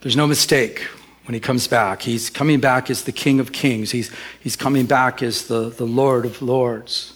There's 0.00 0.16
no 0.16 0.26
mistake 0.26 0.80
when 1.24 1.34
he 1.34 1.40
comes 1.40 1.66
back. 1.66 2.02
He's 2.02 2.30
coming 2.30 2.60
back 2.60 2.88
as 2.88 3.04
the 3.04 3.12
King 3.12 3.40
of 3.40 3.52
Kings, 3.52 3.90
he's, 3.90 4.10
he's 4.40 4.56
coming 4.56 4.86
back 4.86 5.22
as 5.22 5.46
the, 5.46 5.70
the 5.70 5.86
Lord 5.86 6.24
of 6.24 6.42
Lords. 6.42 7.15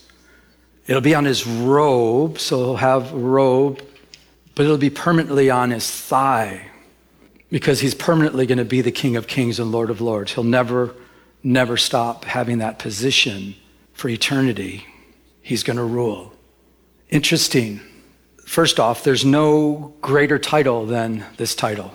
It'll 0.90 1.00
be 1.00 1.14
on 1.14 1.24
his 1.24 1.46
robe, 1.46 2.40
so 2.40 2.58
he'll 2.58 2.76
have 2.76 3.14
a 3.14 3.16
robe, 3.16 3.80
but 4.56 4.64
it'll 4.64 4.76
be 4.76 4.90
permanently 4.90 5.48
on 5.48 5.70
his 5.70 5.88
thigh 5.88 6.68
because 7.48 7.78
he's 7.78 7.94
permanently 7.94 8.44
going 8.44 8.58
to 8.58 8.64
be 8.64 8.80
the 8.80 8.90
King 8.90 9.14
of 9.14 9.28
Kings 9.28 9.60
and 9.60 9.70
Lord 9.70 9.90
of 9.90 10.00
Lords. 10.00 10.32
He'll 10.32 10.42
never, 10.42 10.92
never 11.44 11.76
stop 11.76 12.24
having 12.24 12.58
that 12.58 12.80
position 12.80 13.54
for 13.92 14.08
eternity. 14.08 14.84
He's 15.42 15.62
going 15.62 15.76
to 15.76 15.84
rule. 15.84 16.32
Interesting. 17.08 17.80
First 18.44 18.80
off, 18.80 19.04
there's 19.04 19.24
no 19.24 19.94
greater 20.00 20.40
title 20.40 20.86
than 20.86 21.24
this 21.36 21.54
title. 21.54 21.92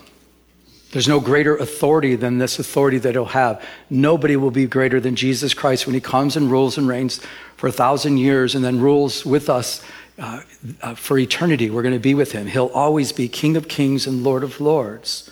There's 0.95 1.09
no 1.09 1.19
greater 1.19 1.57
authority 1.57 2.15
than 2.15 2.37
this 2.37 2.57
authority 2.57 2.99
that 2.99 3.15
he'll 3.15 3.25
have. 3.25 3.61
Nobody 3.89 4.37
will 4.37 4.49
be 4.49 4.65
greater 4.65 5.01
than 5.01 5.17
Jesus 5.17 5.53
Christ 5.53 5.85
when 5.85 5.93
he 5.93 5.99
comes 5.99 6.37
and 6.37 6.49
rules 6.49 6.77
and 6.77 6.87
reigns 6.87 7.19
for 7.57 7.67
a 7.67 7.71
thousand 7.73 8.17
years 8.17 8.55
and 8.55 8.63
then 8.63 8.79
rules 8.79 9.25
with 9.25 9.49
us 9.49 9.83
uh, 10.17 10.43
uh, 10.81 10.95
for 10.95 11.17
eternity. 11.17 11.69
We're 11.69 11.81
going 11.81 11.95
to 11.95 11.99
be 11.99 12.13
with 12.13 12.31
him. 12.31 12.47
He'll 12.47 12.67
always 12.67 13.11
be 13.11 13.27
King 13.27 13.57
of 13.57 13.67
kings 13.67 14.07
and 14.07 14.23
Lord 14.23 14.41
of 14.41 14.61
lords. 14.61 15.29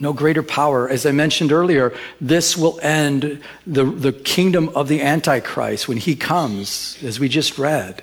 No 0.00 0.14
greater 0.14 0.42
power. 0.42 0.88
As 0.88 1.04
I 1.04 1.12
mentioned 1.12 1.52
earlier, 1.52 1.92
this 2.18 2.56
will 2.56 2.80
end 2.80 3.42
the, 3.66 3.84
the 3.84 4.14
kingdom 4.14 4.70
of 4.70 4.88
the 4.88 5.02
Antichrist 5.02 5.88
when 5.88 5.98
he 5.98 6.16
comes, 6.16 6.96
as 7.02 7.20
we 7.20 7.28
just 7.28 7.58
read. 7.58 8.02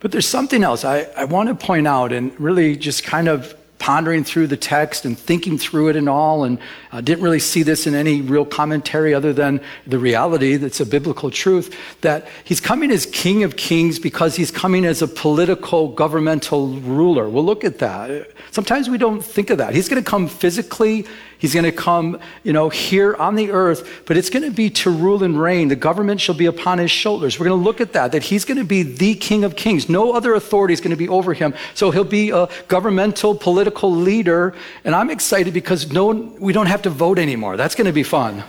But 0.00 0.12
there's 0.12 0.28
something 0.28 0.62
else 0.62 0.84
I, 0.84 1.04
I 1.16 1.24
want 1.24 1.48
to 1.48 1.54
point 1.54 1.86
out 1.86 2.12
and 2.12 2.38
really 2.38 2.76
just 2.76 3.02
kind 3.02 3.28
of 3.28 3.56
pondering 3.82 4.22
through 4.22 4.46
the 4.46 4.56
text 4.56 5.04
and 5.04 5.18
thinking 5.18 5.58
through 5.58 5.88
it 5.88 5.96
and 5.96 6.08
all, 6.08 6.44
and 6.44 6.56
uh, 6.92 7.00
didn't 7.00 7.24
really 7.24 7.40
see 7.40 7.64
this 7.64 7.84
in 7.84 7.96
any 7.96 8.20
real 8.20 8.44
commentary 8.44 9.12
other 9.12 9.32
than 9.32 9.60
the 9.88 9.98
reality 9.98 10.54
that's 10.54 10.78
a 10.78 10.86
biblical 10.86 11.32
truth 11.32 11.76
that 12.00 12.28
he's 12.44 12.60
coming 12.60 12.92
as 12.92 13.06
King 13.06 13.42
of 13.42 13.56
Kings 13.56 13.98
because 13.98 14.36
he's 14.36 14.52
coming 14.52 14.84
as 14.84 15.02
a 15.02 15.08
political 15.08 15.88
governmental 15.88 16.68
ruler. 16.68 17.28
We'll 17.28 17.44
look 17.44 17.64
at 17.64 17.80
that. 17.80 18.30
Sometimes 18.52 18.88
we 18.88 18.98
don't 18.98 19.20
think 19.20 19.50
of 19.50 19.58
that. 19.58 19.74
He's 19.74 19.88
going 19.88 20.00
to 20.00 20.08
come 20.08 20.28
physically 20.28 21.04
He's 21.42 21.54
going 21.54 21.64
to 21.64 21.72
come, 21.72 22.20
you 22.44 22.52
know, 22.52 22.68
here 22.68 23.16
on 23.16 23.34
the 23.34 23.50
earth, 23.50 24.04
but 24.06 24.16
it's 24.16 24.30
going 24.30 24.44
to 24.44 24.52
be 24.52 24.70
to 24.70 24.90
rule 24.90 25.24
and 25.24 25.36
reign. 25.36 25.66
The 25.66 25.74
government 25.74 26.20
shall 26.20 26.36
be 26.36 26.46
upon 26.46 26.78
his 26.78 26.92
shoulders. 26.92 27.36
We're 27.36 27.46
going 27.46 27.58
to 27.58 27.64
look 27.64 27.80
at 27.80 27.94
that, 27.94 28.12
that 28.12 28.22
he's 28.22 28.44
going 28.44 28.58
to 28.58 28.64
be 28.64 28.84
the 28.84 29.16
king 29.16 29.42
of 29.42 29.56
kings. 29.56 29.88
No 29.88 30.12
other 30.12 30.34
authority 30.34 30.72
is 30.72 30.80
going 30.80 30.92
to 30.92 30.96
be 30.96 31.08
over 31.08 31.34
him. 31.34 31.52
So 31.74 31.90
he'll 31.90 32.04
be 32.04 32.30
a 32.30 32.48
governmental, 32.68 33.34
political 33.34 33.90
leader. 33.90 34.54
And 34.84 34.94
I'm 34.94 35.10
excited 35.10 35.52
because 35.52 35.90
no, 35.90 36.10
we 36.10 36.52
don't 36.52 36.66
have 36.66 36.82
to 36.82 36.90
vote 36.90 37.18
anymore. 37.18 37.56
That's 37.56 37.74
going 37.74 37.86
to 37.86 37.92
be 37.92 38.04
fun. 38.04 38.44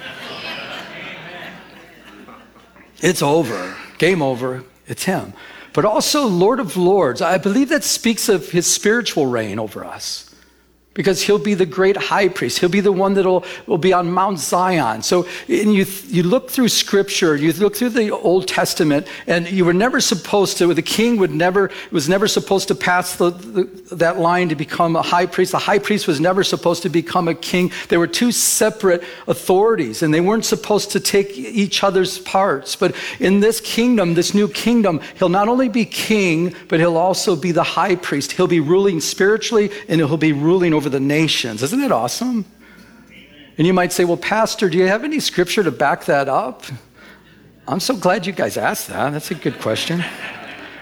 It's 3.02 3.24
over. 3.24 3.76
Game 3.98 4.22
over. 4.22 4.66
It's 4.86 5.06
him. 5.06 5.34
But 5.74 5.84
also 5.84 6.28
Lord 6.28 6.60
of 6.60 6.78
Lords. 6.78 7.24
I 7.24 7.40
believe 7.40 7.70
that 7.70 7.84
speaks 7.84 8.30
of 8.30 8.52
his 8.52 8.72
spiritual 8.72 9.26
reign 9.26 9.58
over 9.58 9.84
us 9.84 10.30
because 10.94 11.22
he'll 11.24 11.40
be 11.40 11.54
the 11.54 11.66
great 11.66 11.98
high 11.98 12.30
priest. 12.30 12.60
He'll 12.60 12.70
be 12.70 12.80
the 12.80 12.92
one 12.92 13.16
that 13.16 13.26
will, 13.26 13.78
be 13.78 13.94
on 13.94 14.12
Mount 14.12 14.40
Zion. 14.40 15.02
So 15.02 15.26
and 15.50 15.74
you, 15.74 15.86
you 16.08 16.24
look 16.24 16.52
through 16.52 16.70
scripture, 16.70 17.36
you 17.36 17.52
look 17.54 17.76
through 17.76 17.90
the 17.90 18.12
Old 18.12 18.48
Testament, 18.48 19.08
and 19.28 19.50
you 19.50 19.66
were 19.66 19.74
never 19.74 20.00
supposed 20.00 20.58
to, 20.58 20.74
the 20.74 20.82
king 20.82 21.18
would 21.18 21.32
never, 21.32 21.72
was 21.92 22.08
never 22.08 22.28
supposed 22.28 22.68
to 22.68 22.76
pass 22.76 23.16
the, 23.16 23.32
the, 23.32 23.96
that 23.96 24.20
line 24.20 24.50
to 24.50 24.56
become 24.56 24.96
a 24.96 25.02
high 25.02 25.26
priest. 25.26 25.52
The 25.52 25.60
high 25.60 25.80
priest 25.80 26.08
was 26.08 26.20
never 26.20 26.44
supposed 26.44 26.84
to 26.84 26.90
become 26.90 27.28
a 27.28 27.36
king. 27.36 27.72
They 27.90 27.98
were 27.98 28.08
two 28.08 28.32
separate 28.32 29.04
authorities, 29.28 30.04
and 30.04 30.14
they 30.14 30.22
weren't 30.22 30.46
supposed 30.46 30.92
to 30.92 31.00
take 31.00 31.38
each 31.38 31.84
other's 31.84 32.20
parts. 32.20 32.76
But 32.76 32.96
in 33.20 33.40
this 33.40 33.60
kingdom, 33.60 34.14
this 34.14 34.34
new 34.34 34.48
kingdom, 34.48 35.02
he'll 35.18 35.30
not 35.30 35.48
only 35.48 35.70
be 35.70 35.86
king, 35.86 36.56
but 36.68 36.80
he'll 36.80 36.98
also 36.98 37.36
be 37.36 37.52
the 37.52 37.64
high 37.64 37.96
priest. 37.96 38.34
He'll 38.34 38.48
be 38.48 38.60
ruling 38.60 39.02
spiritually, 39.02 39.72
and 39.88 40.00
he'll 40.00 40.18
be 40.18 40.34
ruling 40.34 40.74
over 40.74 40.83
over 40.84 40.90
the 40.90 41.00
nations. 41.00 41.64
Isn't 41.64 41.82
it 41.82 41.94
awesome? 41.94 42.44
And 43.58 43.66
you 43.66 43.72
might 43.72 43.94
say, 43.94 44.04
well, 44.04 44.18
Pastor, 44.18 44.70
do 44.70 44.78
you 44.78 44.88
have 44.88 45.06
any 45.06 45.22
scripture 45.22 45.64
to 45.64 45.72
back 45.72 46.04
that 46.06 46.28
up? 46.28 46.66
I'm 47.70 47.80
so 47.80 47.96
glad 47.96 48.28
you 48.28 48.34
guys 48.34 48.58
asked 48.58 48.90
that. 48.90 49.12
That's 49.12 49.32
a 49.32 49.36
good 49.36 49.62
question. 49.62 50.04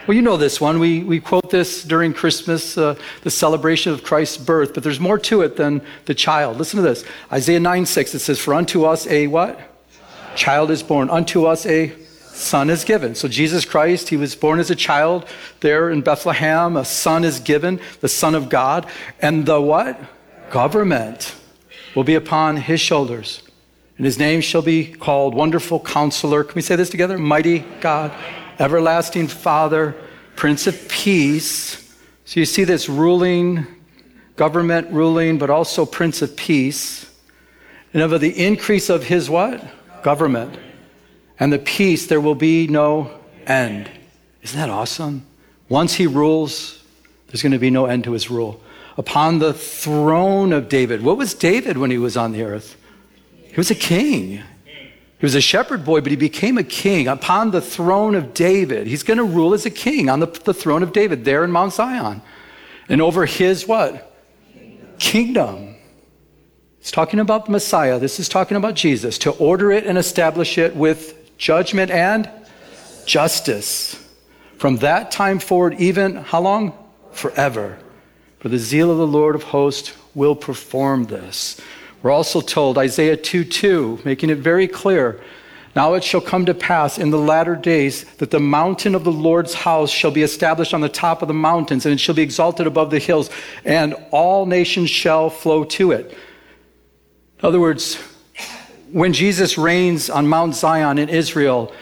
Well, 0.07 0.15
you 0.15 0.23
know 0.23 0.37
this 0.37 0.59
one. 0.59 0.79
We, 0.79 1.03
we 1.03 1.19
quote 1.19 1.51
this 1.51 1.83
during 1.83 2.15
Christmas, 2.15 2.79
uh, 2.79 2.95
the 3.21 3.29
celebration 3.29 3.93
of 3.93 4.03
Christ's 4.03 4.37
birth, 4.37 4.73
but 4.73 4.81
there's 4.81 4.99
more 4.99 5.19
to 5.19 5.41
it 5.41 5.55
than 5.55 5.83
the 6.05 6.15
child. 6.15 6.57
Listen 6.57 6.77
to 6.77 6.81
this 6.81 7.05
Isaiah 7.31 7.59
9 7.59 7.85
6, 7.85 8.15
it 8.15 8.19
says, 8.19 8.39
For 8.39 8.55
unto 8.55 8.85
us 8.85 9.05
a 9.05 9.27
what? 9.27 9.55
Child, 9.55 10.35
child 10.35 10.71
is 10.71 10.81
born. 10.81 11.11
Unto 11.11 11.45
us 11.45 11.67
a 11.67 11.93
son 12.41 12.69
is 12.69 12.83
given. 12.83 13.15
So 13.15 13.27
Jesus 13.27 13.63
Christ, 13.65 14.09
he 14.09 14.17
was 14.17 14.35
born 14.35 14.59
as 14.59 14.69
a 14.69 14.75
child 14.75 15.25
there 15.61 15.89
in 15.89 16.01
Bethlehem. 16.01 16.75
A 16.75 16.83
son 16.83 17.23
is 17.23 17.39
given, 17.39 17.79
the 18.01 18.09
Son 18.09 18.35
of 18.35 18.49
God. 18.49 18.89
And 19.21 19.45
the 19.45 19.61
what? 19.61 19.99
Government 20.49 21.35
will 21.95 22.03
be 22.03 22.15
upon 22.15 22.57
his 22.57 22.81
shoulders. 22.81 23.43
And 23.97 24.05
his 24.05 24.17
name 24.17 24.41
shall 24.41 24.61
be 24.61 24.85
called 24.85 25.35
Wonderful 25.35 25.79
Counselor. 25.79 26.43
Can 26.43 26.55
we 26.55 26.61
say 26.61 26.75
this 26.75 26.89
together? 26.89 27.17
Mighty 27.17 27.59
God, 27.79 28.11
Everlasting 28.59 29.27
Father, 29.27 29.95
Prince 30.35 30.67
of 30.67 30.89
Peace. 30.89 31.95
So 32.25 32.39
you 32.39 32.45
see 32.45 32.63
this 32.63 32.89
ruling, 32.89 33.67
government 34.35 34.91
ruling, 34.91 35.37
but 35.37 35.49
also 35.49 35.85
Prince 35.85 36.21
of 36.21 36.35
Peace. 36.35 37.09
And 37.93 38.01
of 38.01 38.19
the 38.19 38.45
increase 38.45 38.89
of 38.89 39.03
his 39.03 39.29
what? 39.29 39.63
Government 40.03 40.57
and 41.41 41.51
the 41.51 41.57
peace, 41.57 42.05
there 42.05 42.21
will 42.21 42.35
be 42.35 42.67
no 42.67 43.19
end. 43.47 43.89
Isn't 44.43 44.59
that 44.59 44.69
awesome? 44.69 45.25
Once 45.69 45.95
he 45.95 46.05
rules, 46.05 46.83
there's 47.27 47.41
going 47.41 47.51
to 47.51 47.57
be 47.57 47.71
no 47.71 47.87
end 47.87 48.03
to 48.03 48.11
his 48.11 48.29
rule. 48.29 48.61
Upon 48.95 49.39
the 49.39 49.51
throne 49.51 50.53
of 50.53 50.69
David. 50.69 51.01
What 51.01 51.17
was 51.17 51.33
David 51.33 51.79
when 51.79 51.89
he 51.89 51.97
was 51.97 52.15
on 52.15 52.31
the 52.31 52.43
earth? 52.43 52.77
He 53.41 53.55
was 53.55 53.71
a 53.71 53.75
king. 53.75 54.43
He 54.67 55.25
was 55.25 55.33
a 55.33 55.41
shepherd 55.41 55.83
boy, 55.83 56.01
but 56.01 56.11
he 56.11 56.15
became 56.15 56.59
a 56.59 56.63
king 56.63 57.07
upon 57.07 57.49
the 57.49 57.61
throne 57.61 58.13
of 58.13 58.35
David. 58.35 58.85
He's 58.85 59.01
going 59.01 59.17
to 59.17 59.23
rule 59.23 59.55
as 59.55 59.65
a 59.65 59.71
king 59.71 60.11
on 60.11 60.19
the, 60.19 60.27
the 60.27 60.53
throne 60.53 60.83
of 60.83 60.93
David 60.93 61.25
there 61.25 61.43
in 61.43 61.49
Mount 61.49 61.73
Zion. 61.73 62.21
And 62.87 63.01
over 63.01 63.25
his 63.25 63.67
what? 63.67 64.15
Kingdom. 64.53 64.95
Kingdom. 64.99 65.75
It's 66.81 66.91
talking 66.91 67.19
about 67.19 67.45
the 67.45 67.51
Messiah. 67.51 67.97
This 67.97 68.19
is 68.19 68.29
talking 68.29 68.57
about 68.57 68.75
Jesus 68.75 69.17
to 69.19 69.31
order 69.31 69.71
it 69.71 69.87
and 69.87 69.97
establish 69.97 70.59
it 70.59 70.75
with 70.75 71.17
judgment 71.41 71.89
and 71.89 72.29
justice. 73.05 73.97
From 74.57 74.77
that 74.77 75.09
time 75.09 75.39
forward, 75.39 75.73
even 75.79 76.17
how 76.17 76.39
long? 76.39 76.77
Forever. 77.13 77.79
For 78.39 78.47
the 78.47 78.59
zeal 78.59 78.91
of 78.91 78.99
the 78.99 79.07
Lord 79.07 79.33
of 79.33 79.43
hosts 79.43 79.91
will 80.13 80.35
perform 80.35 81.05
this. 81.05 81.59
We're 82.03 82.11
also 82.11 82.41
told, 82.41 82.77
Isaiah 82.77 83.17
2 83.17 83.43
2, 83.43 84.01
making 84.05 84.29
it 84.29 84.37
very 84.37 84.67
clear. 84.67 85.19
Now 85.75 85.95
it 85.95 86.03
shall 86.03 86.21
come 86.21 86.45
to 86.45 86.53
pass 86.53 86.99
in 86.99 87.09
the 87.09 87.17
latter 87.17 87.55
days 87.55 88.03
that 88.17 88.29
the 88.29 88.39
mountain 88.39 88.93
of 88.93 89.03
the 89.03 89.11
Lord's 89.11 89.55
house 89.55 89.89
shall 89.89 90.11
be 90.11 90.21
established 90.21 90.75
on 90.75 90.81
the 90.81 90.89
top 90.89 91.23
of 91.23 91.27
the 91.27 91.33
mountains, 91.33 91.87
and 91.87 91.93
it 91.93 91.99
shall 91.99 92.15
be 92.15 92.21
exalted 92.21 92.67
above 92.67 92.91
the 92.91 92.99
hills, 92.99 93.31
and 93.65 93.95
all 94.11 94.45
nations 94.45 94.91
shall 94.91 95.31
flow 95.31 95.63
to 95.63 95.91
it. 95.91 96.11
In 97.39 97.45
other 97.45 97.59
words, 97.59 97.97
when 98.91 99.13
Jesus 99.13 99.57
reigns 99.57 100.09
on 100.09 100.27
Mount 100.27 100.55
Zion 100.55 100.97
in 100.97 101.09
Israel, 101.09 101.73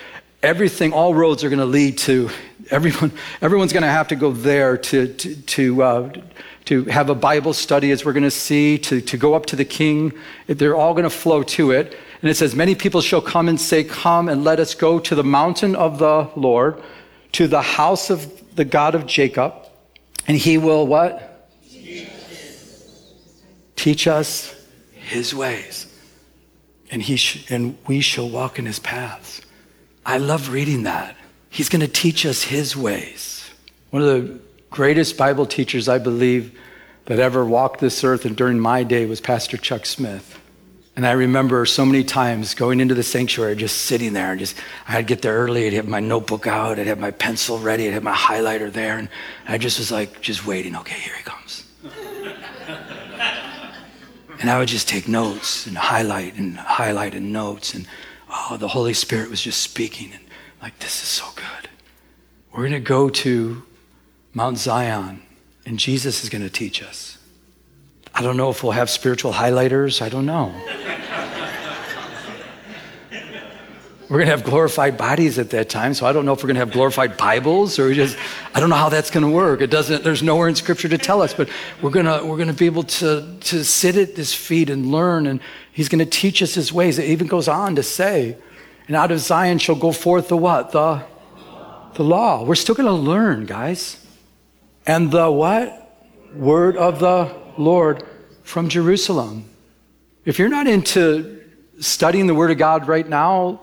everything, 0.44 0.94
all 0.94 1.14
roads 1.14 1.44
are 1.44 1.50
going 1.50 1.60
to 1.60 1.66
lead 1.66 1.98
to 2.00 2.30
everyone. 2.70 3.12
Everyone's 3.42 3.74
going 3.74 3.84
to 3.84 3.90
have 3.90 4.10
to 4.10 4.16
go 4.16 4.32
there 4.32 4.78
to 4.78 5.14
to 5.14 5.36
to, 5.36 5.84
uh, 5.84 6.14
to 6.66 6.84
have 6.86 7.10
a 7.10 7.16
Bible 7.16 7.54
study, 7.54 7.92
as 7.92 8.06
we're 8.06 8.14
going 8.14 8.24
to 8.24 8.32
see, 8.32 8.78
to 8.80 9.02
to 9.02 9.18
go 9.18 9.34
up 9.34 9.48
to 9.48 9.56
the 9.56 9.66
King. 9.66 10.14
They're 10.48 10.76
all 10.76 10.94
going 10.94 11.04
to 11.04 11.10
flow 11.10 11.44
to 11.44 11.72
it. 11.72 11.98
And 12.22 12.30
it 12.30 12.36
says, 12.36 12.56
"Many 12.56 12.76
people 12.76 13.02
shall 13.02 13.22
come 13.22 13.48
and 13.48 13.60
say, 13.60 13.84
Come 13.84 14.30
and 14.30 14.44
let 14.44 14.60
us 14.60 14.76
go 14.76 15.00
to 15.00 15.16
the 15.16 15.24
mountain 15.24 15.76
of 15.76 16.00
the 16.00 16.30
Lord, 16.36 16.82
to 17.34 17.48
the 17.48 17.62
house 17.62 18.10
of 18.10 18.56
the 18.56 18.66
God 18.66 18.94
of 18.94 19.06
Jacob, 19.06 19.54
and 20.28 20.38
He 20.38 20.58
will 20.58 20.86
what." 20.86 21.26
Teach 23.76 24.08
us 24.08 24.54
his 24.92 25.34
ways 25.34 25.89
and, 26.92 27.02
he 27.02 27.16
sh- 27.18 27.50
and 27.50 27.78
we 27.88 28.02
shall 28.02 28.30
walk 28.30 28.60
in 28.60 28.66
his 28.66 28.80
paths. 28.80 29.42
I 30.06 30.18
love 30.18 30.50
reading 30.50 30.84
that. 30.84 31.16
He's 31.50 31.70
going 31.70 31.82
to 31.82 31.88
teach 31.88 32.26
us 32.26 32.44
his 32.44 32.76
ways. 32.76 33.50
One 33.90 34.02
of 34.02 34.08
the 34.08 34.40
greatest 34.70 35.18
Bible 35.18 35.46
teachers, 35.46 35.88
I 35.90 35.98
believe, 35.98 36.58
that 37.06 37.20
ever 37.20 37.44
walked 37.44 37.80
this 37.80 38.04
earth 38.04 38.26
and 38.26 38.36
during 38.36 38.60
my 38.60 38.84
day 38.84 39.06
was 39.06 39.20
Pastor 39.20 39.58
Chuck 39.58 39.86
Smith. 39.86 40.40
And 40.96 41.08
I 41.08 41.12
remember 41.12 41.66
so 41.66 41.86
many 41.86 42.04
times 42.04 42.54
going 42.54 42.82
into 42.82 42.94
the 42.94 43.04
sanctuary, 43.04 43.56
just 43.56 43.84
sitting 43.84 44.14
there, 44.14 44.32
and 44.32 44.40
just 44.40 44.58
I'd 44.88 45.08
get 45.08 45.22
there 45.22 45.34
early, 45.34 45.66
I'd 45.66 45.74
have 45.74 45.88
my 45.88 46.02
notebook 46.02 46.46
out, 46.46 46.78
I'd 46.78 46.88
have 46.88 47.00
my 47.00 47.12
pencil 47.12 47.58
ready, 47.58 47.88
I'd 47.88 47.94
have 47.94 48.04
my 48.04 48.14
highlighter 48.14 48.72
there, 48.72 48.98
and 48.98 49.08
I 49.48 49.58
just 49.58 49.80
was 49.80 49.92
like, 49.94 50.20
just 50.20 50.46
waiting. 50.46 50.76
Okay, 50.76 51.00
here 51.00 51.14
he 51.16 51.24
comes. 51.24 51.64
And 54.40 54.50
I 54.50 54.58
would 54.58 54.70
just 54.70 54.88
take 54.88 55.08
notes 55.08 55.68
and 55.68 55.78
highlight 55.78 56.36
and 56.36 56.58
highlight 56.58 57.14
and 57.14 57.34
notes. 57.34 57.74
And 57.74 57.86
oh, 58.30 58.58
the 58.58 58.70
Holy 58.70 58.94
Spirit 58.94 59.30
was 59.30 59.42
just 59.42 59.62
speaking. 59.62 60.12
And 60.14 60.24
like, 60.62 60.80
this 60.80 61.04
is 61.04 61.10
so 61.10 61.26
good. 61.36 61.70
We're 62.52 62.68
going 62.68 62.72
to 62.72 62.80
go 62.80 63.10
to 63.10 63.64
Mount 64.34 64.58
Zion, 64.58 65.22
and 65.66 65.78
Jesus 65.78 66.24
is 66.24 66.30
going 66.30 66.42
to 66.42 66.50
teach 66.50 66.82
us. 66.82 67.18
I 68.14 68.22
don't 68.22 68.38
know 68.38 68.50
if 68.50 68.64
we'll 68.64 68.72
have 68.72 68.90
spiritual 68.90 69.34
highlighters. 69.34 70.02
I 70.02 70.10
don't 70.10 70.26
know. 70.26 70.54
We're 74.10 74.18
going 74.18 74.26
to 74.26 74.36
have 74.38 74.44
glorified 74.44 74.98
bodies 74.98 75.38
at 75.38 75.52
that 75.52 75.70
time. 75.70 75.94
So 75.94 76.08
I 76.08 76.14
don't 76.14 76.26
know 76.26 76.34
if 76.34 76.40
we're 76.40 76.48
going 76.48 76.56
to 76.56 76.62
have 76.62 76.72
glorified 76.72 77.16
Bibles 77.16 77.78
or 77.78 77.94
just, 77.94 78.18
I 78.56 78.60
don't 78.60 78.72
know 78.72 78.76
how 78.76 78.90
that's 78.90 79.12
going 79.12 79.24
to 79.24 79.32
work. 79.32 79.62
It 79.62 79.70
doesn't, 79.70 80.04
there's 80.04 80.24
nowhere 80.24 80.48
in 80.48 80.56
Scripture 80.56 80.90
to 80.90 80.98
tell 80.98 81.22
us, 81.22 81.32
but 81.32 81.48
we're 81.80 81.92
going 81.92 82.08
to, 82.08 82.26
we're 82.26 82.38
going 82.38 82.48
to 82.48 82.56
be 82.56 82.66
able 82.66 82.82
to, 82.84 83.38
to 83.40 83.64
sit 83.64 83.98
at 83.98 84.16
His 84.16 84.34
feet 84.34 84.72
and 84.72 84.92
learn. 84.92 85.28
And 85.28 85.40
He's 85.72 85.90
going 85.90 86.00
to 86.00 86.10
teach 86.10 86.42
us 86.42 86.56
His 86.56 86.74
ways. 86.74 86.98
It 86.98 87.06
even 87.06 87.28
goes 87.28 87.48
on 87.48 87.76
to 87.76 87.84
say, 87.84 88.36
and 88.88 88.96
out 88.96 89.12
of 89.12 89.20
Zion 89.20 89.60
shall 89.60 89.76
go 89.76 89.92
forth 89.92 90.28
the 90.30 90.38
what? 90.38 90.72
The, 90.72 91.04
the 91.94 92.04
law. 92.04 92.44
We're 92.44 92.56
still 92.56 92.74
going 92.74 92.88
to 92.88 92.94
learn, 92.94 93.46
guys. 93.46 94.04
And 94.88 95.12
the 95.12 95.30
what? 95.30 96.08
Word 96.34 96.78
of 96.78 97.00
the 97.00 97.36
Lord 97.60 98.04
from 98.42 98.70
Jerusalem. 98.70 99.46
If 100.26 100.40
you're 100.40 100.50
not 100.50 100.66
into 100.66 101.44
studying 101.80 102.26
the 102.26 102.34
Word 102.34 102.50
of 102.50 102.58
God 102.58 102.88
right 102.88 103.08
now, 103.08 103.62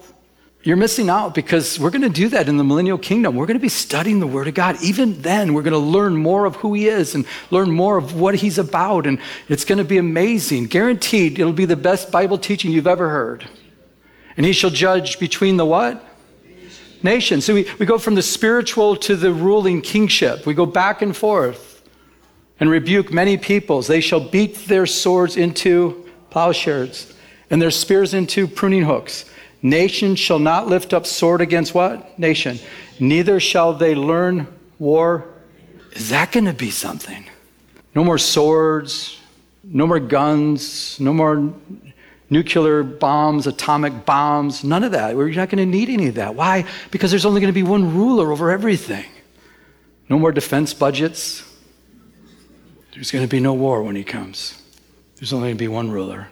you're 0.67 0.77
missing 0.77 1.09
out 1.09 1.33
because 1.33 1.79
we're 1.79 1.91
going 1.91 2.03
to 2.03 2.09
do 2.09 2.29
that 2.31 2.49
in 2.49 2.57
the 2.57 2.65
millennial 2.65 2.99
kingdom. 2.99 3.37
We're 3.37 3.47
going 3.47 3.57
to 3.57 3.63
be 3.63 3.69
studying 3.69 4.19
the 4.19 4.27
Word 4.27 4.49
of 4.49 4.55
God. 4.55 4.77
Even 4.83 5.23
then, 5.23 5.55
we're 5.55 5.63
going 5.63 5.73
to 5.73 5.79
learn 5.79 6.17
more 6.17 6.45
of 6.45 6.57
who 6.57 6.75
He 6.75 6.89
is 6.89 7.15
and 7.15 7.25
learn 7.53 7.71
more 7.71 7.97
of 7.97 8.19
what 8.19 8.35
He's 8.35 8.59
about. 8.59 9.07
And 9.07 9.21
it's 9.49 9.65
going 9.65 9.79
to 9.79 9.85
be 9.85 9.97
amazing. 9.97 10.65
Guaranteed, 10.65 11.39
it'll 11.39 11.53
be 11.53 11.67
the 11.67 11.77
best 11.77 12.11
Bible 12.11 12.37
teaching 12.37 12.73
you've 12.73 12.89
ever 12.89 13.09
heard. 13.11 13.49
And 14.37 14.45
He 14.45 14.53
shall 14.53 14.71
judge 14.71 15.21
between 15.21 15.57
the 15.57 15.65
what? 15.65 16.05
Nations. 17.01 17.45
So 17.45 17.55
we, 17.55 17.71
we 17.79 17.87
go 17.87 17.97
from 17.97 18.17
the 18.17 18.23
spiritual 18.23 18.97
to 18.97 19.15
the 19.15 19.33
ruling 19.33 19.83
kingship. 19.83 20.47
We 20.47 20.55
go 20.55 20.67
back 20.67 21.01
and 21.01 21.17
forth 21.17 21.81
and 22.59 22.69
rebuke 22.69 23.13
many 23.13 23.37
peoples. 23.37 23.87
They 23.87 24.01
shall 24.01 24.19
beat 24.19 24.67
their 24.67 24.87
swords 24.87 25.37
into 25.37 26.11
plowshares 26.31 27.15
and 27.51 27.63
their 27.63 27.71
spears 27.71 28.15
into 28.15 28.49
pruning 28.49 28.83
hooks. 28.83 29.27
Nation 29.63 30.15
shall 30.15 30.39
not 30.39 30.69
lift 30.69 30.93
up 30.93 31.07
sword 31.07 31.41
against 31.41 31.75
what? 31.75 32.19
Nation. 32.19 32.59
Neither 33.01 33.41
shall 33.41 33.73
they 33.73 33.95
learn 33.95 34.47
war. 34.79 35.27
Is 35.93 36.11
that 36.11 36.33
going 36.33 36.45
to 36.45 36.53
be 36.53 36.71
something? 36.71 37.25
No 37.95 38.05
more 38.05 38.19
swords, 38.19 39.19
no 39.65 39.87
more 39.87 39.99
guns, 39.99 41.01
no 41.01 41.13
more 41.15 41.53
nuclear 42.29 42.83
bombs, 42.83 43.47
atomic 43.47 44.05
bombs, 44.05 44.63
none 44.63 44.85
of 44.85 44.93
that. 44.93 45.17
We're 45.17 45.31
not 45.31 45.49
going 45.49 45.59
to 45.59 45.67
need 45.67 45.89
any 45.89 46.09
of 46.09 46.17
that. 46.17 46.35
Why? 46.35 46.67
Because 46.91 47.11
there's 47.11 47.25
only 47.25 47.41
going 47.41 47.53
to 47.53 47.55
be 47.55 47.63
one 47.63 47.95
ruler 47.95 48.33
over 48.33 48.51
everything. 48.51 49.07
No 50.09 50.19
more 50.19 50.33
defense 50.33 50.75
budgets. 50.75 51.43
There's 52.93 53.11
going 53.11 53.25
to 53.25 53.29
be 53.29 53.41
no 53.41 53.55
war 53.55 53.83
when 53.83 53.97
he 53.97 54.05
comes. 54.05 54.63
There's 55.17 55.33
only 55.33 55.49
going 55.49 55.57
to 55.57 55.63
be 55.63 55.69
one 55.69 55.91
ruler. 55.91 56.29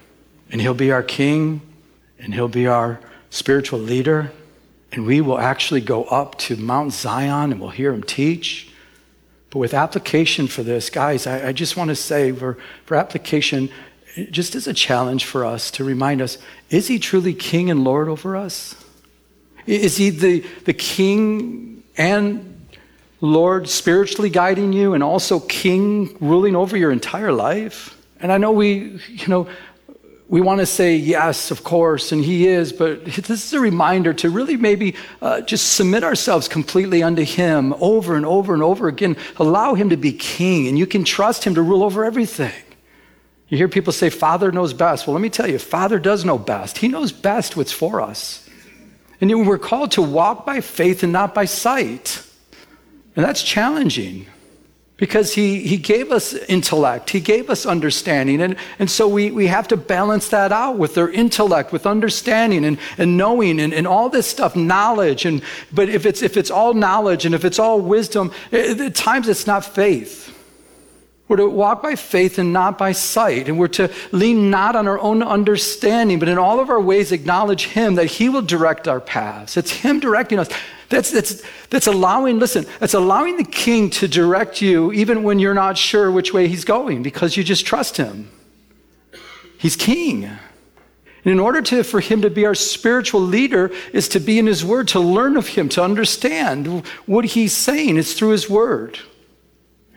And 0.50 0.61
he'll 0.61 0.75
be 0.75 0.93
our 0.93 1.02
king, 1.02 1.61
and 2.19 2.33
he'll 2.33 2.49
be 2.49 2.66
our 2.66 3.00
spiritual 3.35 3.81
leader, 3.81 4.31
and 4.93 5.05
we 5.05 5.21
will 5.21 5.41
actually 5.41 5.81
go 5.81 6.05
up 6.05 6.38
to 6.38 6.55
Mount 6.55 6.93
Zion 6.93 7.50
and 7.50 7.61
we'll 7.61 7.71
hear 7.71 7.93
him 7.93 8.05
teach. 8.05 8.71
But 9.50 9.59
with 9.59 9.75
application 9.75 10.47
for 10.47 10.62
this, 10.62 10.88
guys, 10.88 11.26
I, 11.26 11.49
I 11.49 11.53
just 11.53 11.76
want 11.76 11.88
to 11.88 11.97
say 11.97 12.31
for, 12.31 12.57
for 12.85 12.97
application, 12.97 13.71
just 14.31 14.55
as 14.55 14.69
a 14.69 14.73
challenge 14.73 15.25
for 15.25 15.45
us 15.45 15.73
to 15.73 15.83
remind 15.83 16.23
us 16.23 16.38
is 16.70 16.87
he 16.87 17.01
truly 17.01 17.35
king 17.35 17.73
and 17.73 17.83
Lord 17.83 18.09
over 18.09 18.37
us? 18.37 18.77
Is 19.66 19.97
he 19.97 20.11
the, 20.11 20.44
the 20.64 20.75
king 20.75 21.83
and 21.97 22.68
Lord 23.20 23.68
spiritually 23.68 24.31
guiding 24.31 24.73
you 24.73 24.94
and 24.94 25.03
also 25.03 25.40
king 25.40 26.16
ruling 26.20 26.55
over 26.55 26.77
your 26.77 26.92
entire 26.92 27.33
life? 27.33 28.01
And 28.20 28.31
I 28.31 28.38
know 28.38 28.53
we, 28.53 29.01
you 29.09 29.27
know, 29.27 29.49
we 30.29 30.41
want 30.41 30.61
to 30.61 30.67
say 30.67 30.97
yes, 30.97 31.51
of 31.51 31.65
course, 31.65 32.11
and 32.11 32.25
He 32.25 32.47
is, 32.49 32.73
but 32.73 33.05
this 33.05 33.31
is 33.31 33.53
a 33.53 33.61
reminder 33.61 34.15
to 34.15 34.31
really 34.31 34.57
maybe 34.57 34.95
uh, 35.21 35.43
just 35.43 35.75
submit 35.75 36.03
ourselves 36.03 36.49
completely 36.49 37.03
unto 37.03 37.23
Him 37.23 37.75
over 37.75 38.17
and 38.17 38.25
over 38.25 38.55
and 38.55 38.63
over 38.63 38.89
again. 38.89 39.17
Allow 39.37 39.75
Him 39.75 39.91
to 39.91 39.97
be 39.97 40.13
King, 40.13 40.67
and 40.69 40.79
you 40.79 40.87
can 40.87 41.05
trust 41.05 41.45
Him 41.45 41.55
to 41.57 41.63
rule 41.63 41.83
over 41.83 42.05
everything. 42.05 42.53
You 43.49 43.59
hear 43.59 43.69
people 43.69 43.93
say, 43.93 44.09
Father 44.09 44.51
knows 44.51 44.73
best. 44.73 45.07
Well, 45.07 45.15
let 45.15 45.21
me 45.21 45.29
tell 45.29 45.49
you, 45.49 45.59
Father 45.59 45.99
does 45.99 46.25
know 46.25 46.39
best. 46.39 46.79
He 46.79 46.89
knows 46.89 47.13
best 47.13 47.57
what's 47.57 47.73
for 47.73 48.01
us. 48.01 48.49
And 49.21 49.47
we're 49.47 49.59
called 49.59 49.93
to 49.93 50.03
walk 50.03 50.45
by 50.47 50.61
faith 50.61 51.03
and 51.03 51.13
not 51.13 51.35
by 51.35 51.45
sight. 51.45 52.27
And 53.15 53.25
that's 53.25 53.43
challenging 53.43 54.27
because 54.96 55.35
he, 55.35 55.66
he 55.66 55.76
gave 55.76 56.12
us 56.12 56.35
intellect, 56.35 57.11
he 57.11 57.20
gave 57.20 57.50
us 57.50 57.66
understanding. 57.66 58.40
And, 58.40 58.57
and 58.78 58.88
so 58.88 59.09
we, 59.09 59.30
we 59.33 59.48
have 59.48 59.66
to 59.68 59.76
balance 59.76 60.28
that 60.28 60.52
out 60.52 60.78
with 60.78 60.94
their 60.94 61.11
intellect, 61.11 61.72
with 61.72 61.85
understanding 61.85 62.64
and, 62.64 62.78
and 62.96 63.16
knowing 63.16 63.61
and, 63.61 63.74
and 63.74 63.87
all 63.87 64.09
this 64.09 64.26
stuff, 64.26 64.54
knowledge. 64.54 65.24
And, 65.24 65.42
but 65.72 65.88
if 65.88 66.07
it's, 66.07 66.22
if 66.22 66.37
it's 66.37 66.50
all 66.50 66.74
knowledge 66.74 67.26
and 67.26 67.35
if 67.35 67.44
it's 67.44 67.59
all 67.59 67.80
wisdom, 67.80 68.33
eh, 68.52 68.74
eh, 68.78 68.87
at 68.87 68.94
times 68.94 69.28
it's 69.28 69.46
not 69.46 69.64
faith. 69.64 70.30
We're 71.26 71.38
to 71.38 71.48
walk 71.48 71.83
by 71.83 71.96
faith 71.96 72.38
and 72.38 72.52
not 72.52 72.76
by 72.76 72.92
sight. 72.92 73.48
And 73.48 73.59
we're 73.59 73.68
to 73.68 73.90
lean 74.12 74.50
not 74.50 74.76
on 74.76 74.87
our 74.87 74.98
own 74.98 75.22
understanding, 75.22 76.18
but 76.18 76.28
in 76.28 76.38
all 76.38 76.61
of 76.61 76.68
our 76.70 76.80
ways 76.80 77.12
acknowledge 77.12 77.66
Him 77.68 77.94
that 77.94 78.07
He 78.07 78.28
will 78.28 78.42
direct 78.42 78.87
our 78.87 79.00
paths. 79.00 79.57
It's 79.57 79.72
Him 79.72 80.00
directing 80.00 80.38
us. 80.38 80.50
That's, 80.94 81.11
that's, 81.11 81.42
that's 81.70 81.88
allowing, 81.88 82.38
listen, 82.38 82.66
that's 82.78 82.94
allowing 82.94 83.37
the 83.37 83.44
king 83.44 83.90
to 83.90 84.07
direct 84.07 84.62
you 84.62 84.92
even 84.92 85.24
when 85.24 85.40
you're 85.40 85.52
not 85.52 85.76
sure 85.76 86.09
which 86.09 86.33
way 86.33 86.46
he's 86.46 86.64
going 86.64 87.02
because 87.02 87.37
you 87.37 87.42
just 87.42 87.66
trust 87.66 87.96
him. 87.96 88.30
He's 89.59 89.74
king. 89.74 90.24
And 90.24 90.38
in 91.24 91.40
order 91.40 91.62
to, 91.62 91.83
for 91.83 91.98
him 91.98 92.22
to 92.22 92.30
be 92.30 92.46
our 92.46 92.54
spiritual 92.54 93.22
leader 93.22 93.72
is 93.92 94.07
to 94.11 94.20
be 94.20 94.38
in 94.38 94.46
his 94.46 94.64
word, 94.64 94.87
to 94.88 95.00
learn 95.00 95.37
of 95.37 95.48
him, 95.48 95.68
to 95.70 95.83
understand 95.83 96.87
what 97.07 97.24
he's 97.24 97.52
saying. 97.52 97.96
It's 97.96 98.12
through 98.12 98.30
his 98.30 98.48
word. 98.48 99.00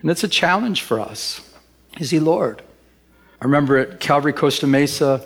And 0.00 0.10
that's 0.10 0.24
a 0.24 0.28
challenge 0.28 0.82
for 0.82 0.98
us. 0.98 1.48
Is 2.00 2.10
he 2.10 2.18
Lord? 2.18 2.60
I 3.40 3.44
remember 3.44 3.76
at 3.76 4.00
Calvary 4.00 4.32
Costa 4.32 4.66
Mesa, 4.66 5.24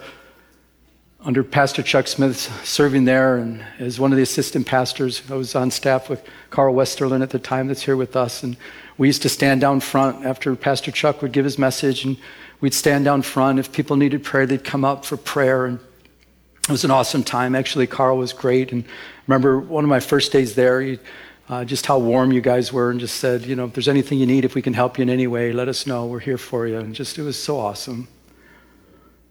under 1.24 1.44
Pastor 1.44 1.82
Chuck 1.82 2.08
Smith 2.08 2.37
serving 2.66 3.04
there 3.04 3.37
and 3.37 3.64
as 3.78 4.00
one 4.00 4.11
of 4.11 4.16
the 4.16 4.22
assistant 4.22 4.66
pastors. 4.66 5.22
I 5.30 5.35
was 5.35 5.54
on 5.54 5.70
staff 5.70 6.11
with 6.11 6.24
Carl 6.50 6.74
Westerlund 6.74 7.22
at 7.22 7.30
the 7.30 7.38
time 7.38 7.68
that's 7.68 7.82
here 7.82 7.96
with 7.96 8.16
us. 8.16 8.42
And 8.42 8.56
we 8.98 9.06
used 9.06 9.22
to 9.22 9.28
stand 9.28 9.61
down 9.61 9.78
front 9.78 10.26
after 10.26 10.56
Pastor 10.56 10.90
Chuck 10.90 11.22
would 11.22 11.30
give 11.30 11.44
his 11.44 11.58
message 11.58 12.04
and 12.04 12.16
we'd 12.61 12.74
stand 12.74 13.04
down 13.04 13.22
front. 13.22 13.61
If 13.61 13.72
people 13.72 13.96
needed 13.96 14.24
prayer, 14.24 14.46
they'd 14.46 14.64
come 14.64 14.85
up 14.85 15.04
for 15.04 15.16
prayer. 15.16 15.66
And 15.66 15.78
it 16.64 16.72
was 16.72 16.85
an 16.85 16.90
awesome 16.90 17.22
time. 17.22 17.54
Actually, 17.54 17.87
Carl 17.87 18.18
was 18.18 18.32
great. 18.32 18.72
And 18.72 18.82
I 18.85 18.88
remember 19.28 19.61
one 19.61 19.85
of 19.85 19.90
my 19.90 20.00
first 20.00 20.32
days 20.32 20.56
there, 20.56 20.80
he, 20.80 20.98
uh, 21.48 21.64
just 21.64 21.87
how 21.87 22.00
warm 22.00 22.32
you 22.32 22.40
guys 22.40 22.72
were 22.72 22.90
and 22.90 22.98
just 22.98 23.18
said, 23.18 23.42
you 23.42 23.54
know, 23.54 23.66
if 23.66 23.74
there's 23.74 23.88
anything 23.88 24.18
you 24.18 24.26
need, 24.26 24.44
if 24.44 24.56
we 24.56 24.62
can 24.62 24.74
help 24.74 24.98
you 24.98 25.02
in 25.02 25.11
any 25.11 25.28
way, 25.28 25.52
let 25.52 25.68
us 25.68 25.87
know. 25.87 26.06
We're 26.06 26.18
here 26.18 26.38
for 26.38 26.66
you. 26.66 26.78
And 26.78 26.92
just, 26.96 27.16
it 27.16 27.22
was 27.22 27.40
so 27.40 27.61
awesome. 27.61 28.08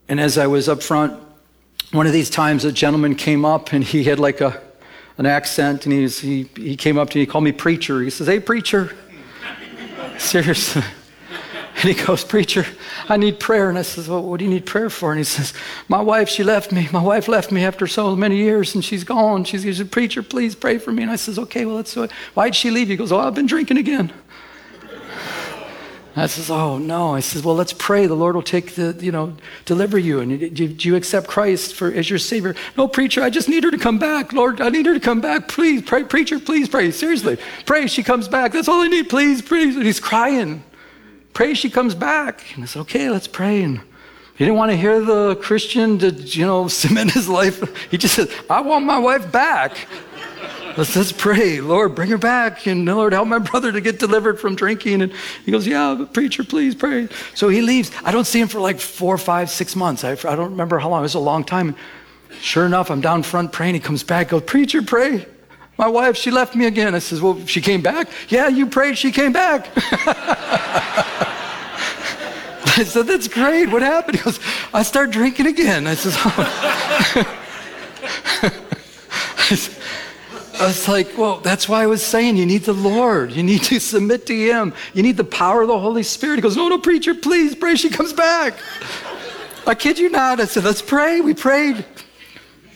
And 0.08 0.22
as 0.22 0.38
I 0.38 0.48
was 0.48 0.70
up 0.70 0.82
front, 0.82 1.22
one 1.92 2.08
of 2.08 2.14
these 2.14 2.30
times 2.30 2.66
a 2.66 2.72
gentleman 2.72 3.16
came 3.16 3.44
up 3.44 3.74
and 3.74 3.84
he 3.84 4.04
had 4.04 4.20
like 4.20 4.42
a, 4.42 4.62
an 5.18 5.26
accent 5.26 5.86
and 5.86 5.94
he, 5.94 6.02
was, 6.02 6.20
he, 6.20 6.44
he 6.56 6.76
came 6.76 6.98
up 6.98 7.10
to 7.10 7.18
me, 7.18 7.24
he 7.24 7.26
called 7.26 7.44
me 7.44 7.52
preacher. 7.52 8.02
He 8.02 8.10
says, 8.10 8.28
Hey, 8.28 8.40
preacher. 8.40 8.96
Seriously. 10.18 10.84
And 11.82 11.96
he 11.96 12.06
goes, 12.06 12.24
Preacher, 12.24 12.66
I 13.10 13.18
need 13.18 13.40
prayer. 13.40 13.68
And 13.68 13.78
I 13.78 13.82
says, 13.82 14.08
Well, 14.08 14.24
what 14.24 14.38
do 14.38 14.46
you 14.46 14.52
need 14.52 14.66
prayer 14.66 14.90
for? 14.90 15.12
And 15.12 15.20
he 15.20 15.24
says, 15.24 15.54
My 15.88 16.02
wife, 16.02 16.30
she 16.30 16.44
left 16.44 16.72
me. 16.72 16.88
My 16.92 17.02
wife 17.02 17.28
left 17.28 17.52
me 17.52 17.66
after 17.66 17.88
so 17.88 18.16
many 18.16 18.38
years 18.38 18.76
and 18.76 18.86
she's 18.86 19.04
gone. 19.04 19.44
She's, 19.44 19.64
he 19.64 19.74
said, 19.74 19.92
Preacher, 19.92 20.24
please 20.24 20.56
pray 20.56 20.78
for 20.78 20.92
me. 20.92 21.02
And 21.02 21.12
I 21.12 21.16
says, 21.16 21.40
Okay, 21.40 21.66
well, 21.66 21.76
let's 21.76 21.94
do 21.94 22.04
it. 22.04 22.12
Why'd 22.36 22.56
she 22.56 22.70
leave? 22.72 22.88
He 22.88 22.96
goes, 22.96 23.12
Oh, 23.12 23.20
I've 23.20 23.36
been 23.36 23.48
drinking 23.48 23.78
again. 23.78 24.14
I 26.16 26.26
says, 26.28 26.50
Oh, 26.50 26.78
no. 26.78 27.16
I 27.16 27.22
says, 27.22 27.44
Well, 27.44 27.56
let's 27.56 27.74
pray. 27.74 28.06
The 28.06 28.16
Lord 28.16 28.36
will 28.36 28.42
take 28.44 28.76
the, 28.76 28.98
you 29.00 29.12
know, 29.12 29.36
deliver 29.66 29.98
you. 29.98 30.20
And 30.20 30.54
do, 30.56 30.66
you 30.66 30.96
accept 30.96 31.28
Christ 31.28 31.74
for, 31.76 31.92
as 31.92 32.10
your 32.10 32.20
Savior? 32.20 32.56
No, 32.78 32.88
preacher, 32.88 33.22
I 33.24 33.30
just 33.30 33.48
need 33.48 33.64
her 33.64 33.72
to 33.72 33.78
come 33.78 33.98
back. 33.98 34.34
Lord, 34.34 34.60
I 34.60 34.70
need 34.70 34.86
her 34.86 34.94
to 34.94 35.00
come 35.00 35.22
back. 35.22 35.48
Please, 35.48 35.82
pray. 35.84 36.04
Preacher, 36.04 36.40
please 36.40 36.68
pray. 36.68 36.92
Seriously, 36.92 37.38
pray 37.66 37.88
she 37.88 38.04
comes 38.04 38.28
back. 38.28 38.52
That's 38.52 38.68
all 38.68 38.82
I 38.82 38.88
need. 38.88 39.10
Please, 39.10 39.42
please. 39.42 39.76
And 39.76 39.86
he's 39.86 40.00
crying. 40.00 40.64
Pray 41.34 41.54
she 41.54 41.70
comes 41.70 41.96
back. 41.96 42.44
And 42.56 42.64
I 42.64 42.68
said, 42.68 42.82
Okay, 42.82 43.10
let's 43.10 43.28
pray. 43.28 43.64
And 43.64 43.80
he 44.36 44.46
didn't 44.46 44.58
want 44.58 44.72
to 44.72 44.78
hear 44.78 45.00
the 45.00 45.36
Christian 45.36 46.00
to, 46.00 46.10
you 46.12 46.46
know, 46.46 46.68
cement 46.70 47.12
his 47.12 47.30
life. 47.30 47.90
He 47.90 47.98
just 47.98 48.16
said, 48.16 48.30
I 48.50 48.62
want 48.62 48.86
my 48.86 49.00
wife 49.00 49.32
back. 49.32 49.78
Let's, 50.78 50.96
let's 50.96 51.12
pray. 51.12 51.62
Lord, 51.62 51.96
bring 51.96 52.10
her 52.10 52.18
back. 52.18 52.66
And 52.68 52.86
Lord, 52.86 53.14
help 53.14 53.28
my 53.28 53.40
brother 53.40 53.72
to 53.72 53.82
get 53.82 54.00
delivered 54.00 54.40
from 54.40 54.56
drinking. 54.56 55.02
And 55.02 55.14
he 55.46 55.52
goes, 55.52 55.68
Yeah, 55.68 55.96
but 55.98 56.14
preacher, 56.14 56.44
please 56.44 56.76
pray. 56.76 57.08
So 57.36 57.50
he 57.50 57.62
leaves. 57.62 57.92
I 58.04 58.12
don't 58.12 58.26
see 58.26 58.40
him 58.40 58.48
for 58.48 58.60
like 58.60 58.80
four, 58.80 59.18
five, 59.18 59.50
six 59.50 59.76
months. 59.76 60.04
I, 60.04 60.12
I 60.12 60.36
don't 60.36 60.52
remember 60.52 60.80
how 60.80 60.90
long. 60.90 61.02
It 61.02 61.04
was 61.04 61.16
a 61.16 61.20
long 61.20 61.44
time. 61.44 61.76
Sure 62.40 62.66
enough, 62.66 62.90
I'm 62.90 63.02
down 63.02 63.24
front 63.24 63.52
praying. 63.52 63.76
He 63.76 63.80
comes 63.80 64.04
back, 64.04 64.30
goes, 64.30 64.44
Preacher, 64.44 64.82
pray. 64.82 65.26
My 65.78 65.88
wife, 65.88 66.16
she 66.16 66.32
left 66.32 66.56
me 66.56 66.66
again. 66.66 66.96
I 66.96 67.00
says, 67.00 67.22
Well, 67.22 67.46
she 67.46 67.62
came 67.62 67.82
back? 67.82 68.08
Yeah, 68.30 68.48
you 68.48 68.68
prayed, 68.68 68.98
she 68.98 69.12
came 69.12 69.34
back. 69.34 69.70
I 72.78 72.84
said, 72.86 73.08
That's 73.08 73.28
great. 73.28 73.70
What 73.70 73.82
happened? 73.82 74.18
He 74.18 74.24
goes, 74.24 74.40
I 74.74 74.84
start 74.84 75.12
drinking 75.12 75.48
again. 75.48 75.88
I 75.88 75.96
says, 75.96 76.16
Oh. 76.24 77.38
I 79.52 79.56
was 80.66 80.88
like, 80.88 81.18
well, 81.18 81.40
that's 81.40 81.68
why 81.68 81.84
I 81.84 81.88
was 81.88 82.06
saying 82.06 82.38
you 82.38 82.46
need 82.46 82.64
the 82.64 82.74
Lord. 82.74 83.32
You 83.32 83.44
need 83.44 83.64
to 83.64 83.80
submit 83.80 84.26
to 84.28 84.36
Him. 84.36 84.74
You 84.94 85.04
need 85.04 85.18
the 85.18 85.24
power 85.24 85.62
of 85.62 85.68
the 85.68 85.80
Holy 85.80 86.04
Spirit. 86.04 86.36
He 86.36 86.42
goes, 86.42 86.58
no, 86.58 86.68
no, 86.68 86.78
preacher, 86.78 87.16
please 87.16 87.56
pray 87.56 87.76
she 87.76 87.90
comes 87.90 88.14
back. 88.14 88.56
I 89.66 89.76
kid 89.76 90.00
you 90.00 90.10
not. 90.10 90.40
I 90.40 90.46
said, 90.46 90.64
let's 90.64 90.82
pray. 90.82 91.22
We 91.22 91.34
prayed. 91.34 91.86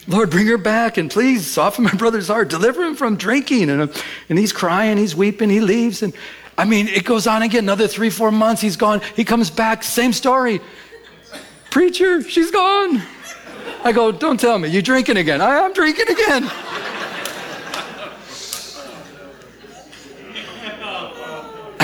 Lord, 0.08 0.30
bring 0.30 0.46
her 0.48 0.58
back 0.58 0.98
and 0.98 1.10
please 1.10 1.48
soften 1.48 1.84
my 1.84 1.94
brother's 1.94 2.28
heart. 2.28 2.50
Deliver 2.50 2.84
him 2.84 2.96
from 2.96 3.16
drinking. 3.16 3.70
And, 3.70 3.82
uh, 3.82 3.88
and 4.30 4.38
he's 4.38 4.54
crying, 4.54 4.98
he's 4.98 5.16
weeping, 5.16 5.50
he 5.50 5.60
leaves. 5.60 6.04
And 6.04 6.14
I 6.58 6.66
mean, 6.66 6.88
it 6.88 7.04
goes 7.04 7.28
on 7.28 7.42
again, 7.42 7.64
another 7.64 7.88
three, 7.88 8.10
four 8.10 8.32
months. 8.32 8.62
He's 8.62 8.78
gone. 8.78 9.02
He 9.16 9.24
comes 9.24 9.50
back, 9.50 9.84
same 9.84 10.14
story. 10.14 10.62
Preacher, 11.72 12.22
she's 12.22 12.52
gone. 12.52 13.02
I 13.84 13.92
go, 13.92 14.12
don't 14.12 14.40
tell 14.40 14.58
me. 14.60 14.70
You 14.70 14.82
drinking 14.82 15.18
again? 15.18 15.42
I 15.42 15.58
am 15.58 15.74
drinking 15.74 16.08
again. 16.10 16.50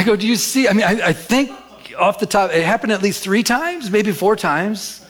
I 0.02 0.04
go, 0.04 0.16
do 0.16 0.28
you 0.28 0.36
see? 0.36 0.68
I 0.68 0.74
mean, 0.74 0.84
I, 0.84 1.10
I 1.10 1.14
think 1.14 1.52
off 1.96 2.18
the 2.18 2.26
top, 2.26 2.50
it 2.52 2.64
happened 2.64 2.92
at 2.92 3.04
least 3.04 3.24
three 3.24 3.44
times, 3.44 3.92
maybe 3.92 4.12
four 4.12 4.36
times. 4.36 5.06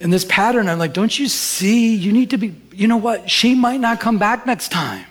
In 0.00 0.08
this 0.08 0.24
pattern, 0.24 0.70
I'm 0.70 0.78
like, 0.78 0.94
don't 0.94 1.16
you 1.18 1.28
see? 1.28 1.94
You 1.94 2.10
need 2.10 2.30
to 2.30 2.38
be, 2.38 2.54
you 2.72 2.88
know 2.88 2.96
what? 2.96 3.30
She 3.30 3.54
might 3.54 3.80
not 3.80 4.00
come 4.00 4.16
back 4.16 4.46
next 4.46 4.72
time. 4.72 5.04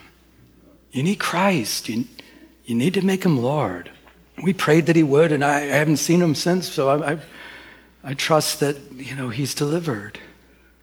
You 0.92 1.04
need 1.04 1.20
Christ. 1.20 1.88
You, 1.88 2.06
you 2.66 2.74
need 2.74 2.96
to 2.96 3.06
make 3.06 3.24
him 3.24 3.38
Lord. 3.38 3.92
We 4.44 4.54
prayed 4.54 4.88
that 4.88 4.96
he 4.96 5.04
would, 5.04 5.32
and 5.32 5.46
I, 5.46 5.58
I 5.58 5.78
haven't 5.78 5.98
seen 5.98 6.20
him 6.20 6.34
since, 6.34 6.68
so 6.68 6.90
I, 6.90 7.14
I, 7.14 7.18
I 8.04 8.14
trust 8.16 8.60
that, 8.62 8.76
you 8.94 9.16
know, 9.16 9.30
he's 9.30 9.54
delivered. 9.54 10.18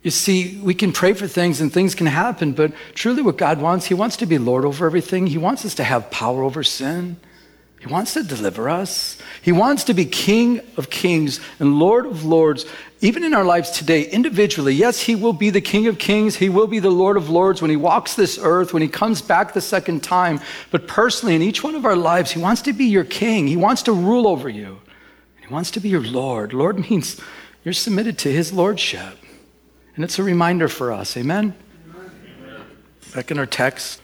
You 0.03 0.13
see, 0.13 0.61
we 0.63 0.75
can 0.75 0.93
pray 0.93 1.13
for 1.13 1.27
things 1.27 1.61
and 1.61 1.73
things 1.73 1.97
can 1.97 2.07
happen, 2.07 2.53
but 2.53 2.73
truly 2.95 3.21
what 3.21 3.37
God 3.37 3.61
wants, 3.61 3.87
He 3.87 3.95
wants 3.95 4.17
to 4.19 4.27
be 4.27 4.39
Lord 4.39 4.65
over 4.65 4.87
everything. 4.87 5.27
He 5.27 5.39
wants 5.39 5.65
us 5.65 5.75
to 5.75 5.85
have 5.85 6.09
power 6.13 6.45
over 6.45 6.63
sin. 6.63 7.17
He 7.81 7.87
wants 7.87 8.13
to 8.13 8.23
deliver 8.23 8.69
us. 8.69 9.17
He 9.41 9.53
wants 9.53 9.85
to 9.85 9.95
be 9.95 10.05
King 10.05 10.61
of 10.77 10.91
kings 10.91 11.41
and 11.59 11.79
Lord 11.79 12.05
of 12.05 12.27
lords, 12.27 12.67
even 13.01 13.25
in 13.25 13.33
our 13.33 13.43
lives 13.43 13.71
today, 13.71 14.03
individually. 14.03 14.75
Yes, 14.75 15.01
He 15.01 15.17
will 15.17 15.33
be 15.33 15.49
the 15.49 15.63
King 15.63 15.87
of 15.87 15.99
kings. 15.99 16.37
He 16.37 16.51
will 16.51 16.67
be 16.67 16.79
the 16.79 16.91
Lord 16.91 17.17
of 17.17 17.31
lords 17.31 17.63
when 17.63 17.71
He 17.71 17.77
walks 17.77 18.15
this 18.15 18.39
earth, 18.41 18.75
when 18.75 18.83
He 18.83 18.89
comes 18.89 19.23
back 19.23 19.55
the 19.55 19.63
second 19.63 20.03
time. 20.03 20.41
But 20.71 20.87
personally, 20.87 21.35
in 21.35 21.41
each 21.41 21.65
one 21.65 21.75
of 21.75 21.87
our 21.87 21.97
lives, 21.97 22.33
He 22.33 22.39
wants 22.39 22.61
to 22.63 22.75
be 22.75 22.85
your 22.85 23.05
King. 23.05 23.47
He 23.47 23.57
wants 23.57 23.83
to 23.85 23.95
rule 23.95 24.29
over 24.29 24.51
you. 24.51 24.83
He 25.41 25.49
wants 25.49 25.71
to 25.71 25.81
be 25.81 25.89
your 25.89 26.05
Lord. 26.05 26.53
Lord 26.53 26.91
means 26.91 27.19
you're 27.65 27.73
submitted 27.73 28.19
to 28.19 28.31
His 28.31 28.53
Lordship. 28.53 29.17
And 29.97 30.05
it's 30.05 30.19
a 30.19 30.23
reminder 30.23 30.69
for 30.69 30.93
us. 30.93 31.17
Amen? 31.17 31.55
Amen. 31.97 32.63
Back 33.15 33.31
in 33.31 33.39
our 33.39 33.47
text, 33.47 34.03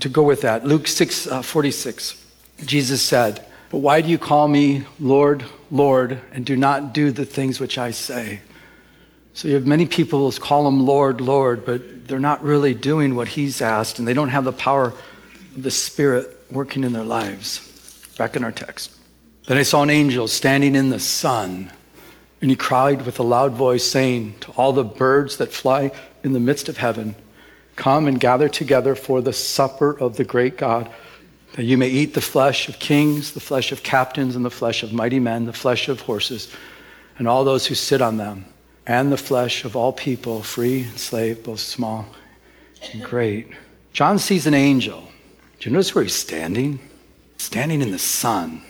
to 0.00 0.10
go 0.10 0.22
with 0.22 0.42
that, 0.42 0.66
Luke 0.66 0.86
6 0.86 1.26
uh, 1.26 1.40
46. 1.40 2.23
Jesus 2.62 3.02
said, 3.02 3.44
But 3.70 3.78
why 3.78 4.00
do 4.00 4.08
you 4.08 4.18
call 4.18 4.48
me 4.48 4.84
Lord, 5.00 5.44
Lord, 5.70 6.20
and 6.32 6.44
do 6.46 6.56
not 6.56 6.92
do 6.92 7.10
the 7.10 7.24
things 7.24 7.60
which 7.60 7.78
I 7.78 7.90
say? 7.90 8.40
So 9.32 9.48
you 9.48 9.54
have 9.54 9.66
many 9.66 9.86
people 9.86 10.30
who 10.30 10.38
call 10.38 10.68
him 10.68 10.86
Lord, 10.86 11.20
Lord, 11.20 11.66
but 11.66 12.06
they're 12.06 12.20
not 12.20 12.42
really 12.44 12.74
doing 12.74 13.16
what 13.16 13.28
he's 13.28 13.60
asked, 13.60 13.98
and 13.98 14.06
they 14.06 14.14
don't 14.14 14.28
have 14.28 14.44
the 14.44 14.52
power 14.52 14.88
of 15.56 15.62
the 15.62 15.70
Spirit 15.70 16.30
working 16.50 16.84
in 16.84 16.92
their 16.92 17.04
lives. 17.04 17.70
Back 18.16 18.36
in 18.36 18.44
our 18.44 18.52
text. 18.52 18.92
Then 19.46 19.58
I 19.58 19.62
saw 19.62 19.82
an 19.82 19.90
angel 19.90 20.28
standing 20.28 20.76
in 20.76 20.90
the 20.90 21.00
sun, 21.00 21.72
and 22.40 22.48
he 22.48 22.56
cried 22.56 23.04
with 23.04 23.18
a 23.18 23.24
loud 23.24 23.52
voice, 23.52 23.84
saying 23.84 24.36
to 24.42 24.52
all 24.52 24.72
the 24.72 24.84
birds 24.84 25.38
that 25.38 25.52
fly 25.52 25.90
in 26.22 26.32
the 26.32 26.40
midst 26.40 26.68
of 26.68 26.76
heaven, 26.76 27.16
Come 27.74 28.06
and 28.06 28.20
gather 28.20 28.48
together 28.48 28.94
for 28.94 29.20
the 29.20 29.32
supper 29.32 29.98
of 29.98 30.16
the 30.16 30.24
great 30.24 30.56
God 30.56 30.88
that 31.54 31.64
you 31.64 31.78
may 31.78 31.88
eat 31.88 32.14
the 32.14 32.20
flesh 32.20 32.68
of 32.68 32.78
kings, 32.80 33.32
the 33.32 33.40
flesh 33.40 33.70
of 33.70 33.82
captains, 33.82 34.34
and 34.36 34.44
the 34.44 34.50
flesh 34.50 34.82
of 34.82 34.92
mighty 34.92 35.20
men, 35.20 35.46
the 35.46 35.52
flesh 35.52 35.88
of 35.88 36.00
horses, 36.00 36.52
and 37.16 37.28
all 37.28 37.44
those 37.44 37.66
who 37.66 37.74
sit 37.74 38.02
on 38.02 38.16
them, 38.16 38.44
and 38.86 39.10
the 39.10 39.16
flesh 39.16 39.64
of 39.64 39.76
all 39.76 39.92
people, 39.92 40.42
free 40.42 40.82
and 40.82 40.98
slave, 40.98 41.44
both 41.44 41.60
small 41.60 42.06
and 42.92 43.02
great. 43.02 43.48
John 43.92 44.18
sees 44.18 44.46
an 44.46 44.54
angel. 44.54 45.08
Do 45.60 45.70
you 45.70 45.72
notice 45.72 45.94
where 45.94 46.02
he's 46.02 46.14
standing? 46.14 46.80
Standing 47.38 47.80
in 47.80 47.92
the 47.92 47.98
sun. 47.98 48.62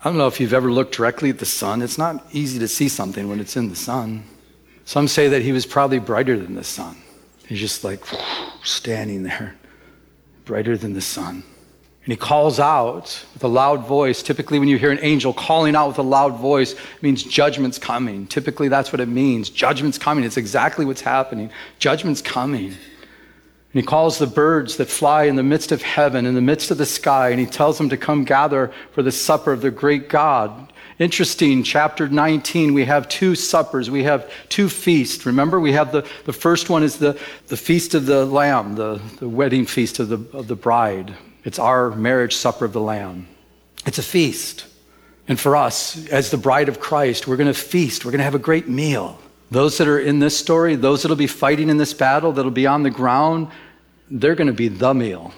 I 0.00 0.04
don't 0.08 0.16
know 0.16 0.26
if 0.26 0.40
you've 0.40 0.54
ever 0.54 0.72
looked 0.72 0.94
directly 0.94 1.28
at 1.28 1.38
the 1.38 1.46
sun. 1.46 1.82
It's 1.82 1.98
not 1.98 2.24
easy 2.32 2.58
to 2.58 2.68
see 2.68 2.88
something 2.88 3.28
when 3.28 3.38
it's 3.38 3.56
in 3.56 3.68
the 3.68 3.76
sun. 3.76 4.24
Some 4.86 5.08
say 5.08 5.28
that 5.28 5.42
he 5.42 5.52
was 5.52 5.66
probably 5.66 5.98
brighter 5.98 6.38
than 6.38 6.54
the 6.54 6.64
sun. 6.64 6.96
He's 7.46 7.60
just 7.60 7.84
like 7.84 8.02
standing 8.64 9.24
there, 9.24 9.56
brighter 10.46 10.78
than 10.78 10.94
the 10.94 11.02
sun. 11.02 11.44
And 12.04 12.12
he 12.12 12.16
calls 12.16 12.58
out 12.58 13.24
with 13.34 13.44
a 13.44 13.48
loud 13.48 13.86
voice. 13.86 14.22
Typically, 14.22 14.58
when 14.58 14.68
you 14.68 14.78
hear 14.78 14.90
an 14.90 15.00
angel 15.02 15.34
calling 15.34 15.76
out 15.76 15.88
with 15.88 15.98
a 15.98 16.02
loud 16.02 16.38
voice, 16.38 16.72
it 16.72 17.02
means 17.02 17.22
judgment's 17.22 17.78
coming. 17.78 18.26
Typically, 18.26 18.68
that's 18.68 18.90
what 18.90 19.00
it 19.00 19.08
means. 19.08 19.50
Judgment's 19.50 19.98
coming. 19.98 20.24
It's 20.24 20.38
exactly 20.38 20.86
what's 20.86 21.02
happening. 21.02 21.50
Judgment's 21.78 22.22
coming. 22.22 22.74
And 23.72 23.80
he 23.80 23.86
calls 23.86 24.18
the 24.18 24.26
birds 24.26 24.78
that 24.78 24.88
fly 24.88 25.24
in 25.24 25.36
the 25.36 25.42
midst 25.42 25.72
of 25.72 25.82
heaven, 25.82 26.24
in 26.24 26.34
the 26.34 26.40
midst 26.40 26.70
of 26.70 26.78
the 26.78 26.86
sky, 26.86 27.28
and 27.28 27.38
he 27.38 27.46
tells 27.46 27.76
them 27.76 27.90
to 27.90 27.96
come 27.96 28.24
gather 28.24 28.72
for 28.92 29.02
the 29.02 29.12
supper 29.12 29.52
of 29.52 29.60
the 29.60 29.70
great 29.70 30.08
God. 30.08 30.72
Interesting, 30.98 31.62
chapter 31.62 32.08
19, 32.08 32.74
we 32.74 32.84
have 32.86 33.08
two 33.08 33.34
suppers. 33.34 33.90
We 33.90 34.04
have 34.04 34.30
two 34.48 34.68
feasts. 34.68 35.24
Remember, 35.24 35.60
we 35.60 35.72
have 35.72 35.92
the, 35.92 36.06
the 36.24 36.32
first 36.32 36.68
one 36.68 36.82
is 36.82 36.98
the, 36.98 37.18
the 37.46 37.56
feast 37.56 37.94
of 37.94 38.06
the 38.06 38.26
Lamb, 38.26 38.74
the, 38.74 39.00
the 39.18 39.28
wedding 39.28 39.66
feast 39.66 39.98
of 39.98 40.08
the, 40.08 40.36
of 40.36 40.48
the 40.48 40.56
bride. 40.56 41.14
It's 41.44 41.58
our 41.58 41.90
marriage 41.90 42.36
supper 42.36 42.64
of 42.64 42.72
the 42.72 42.80
Lamb. 42.80 43.26
It's 43.86 43.98
a 43.98 44.02
feast. 44.02 44.66
And 45.28 45.38
for 45.38 45.56
us, 45.56 46.08
as 46.08 46.30
the 46.30 46.36
bride 46.36 46.68
of 46.68 46.80
Christ, 46.80 47.26
we're 47.26 47.36
going 47.36 47.46
to 47.46 47.54
feast. 47.54 48.04
We're 48.04 48.10
going 48.10 48.18
to 48.18 48.24
have 48.24 48.34
a 48.34 48.38
great 48.38 48.68
meal. 48.68 49.18
Those 49.50 49.78
that 49.78 49.88
are 49.88 49.98
in 49.98 50.18
this 50.18 50.36
story, 50.36 50.76
those 50.76 51.02
that'll 51.02 51.16
be 51.16 51.26
fighting 51.26 51.68
in 51.68 51.76
this 51.76 51.94
battle, 51.94 52.32
that'll 52.32 52.50
be 52.50 52.66
on 52.66 52.82
the 52.82 52.90
ground, 52.90 53.48
they're 54.10 54.34
going 54.34 54.48
to 54.48 54.52
be 54.52 54.68
the 54.68 54.94
meal. 54.94 55.32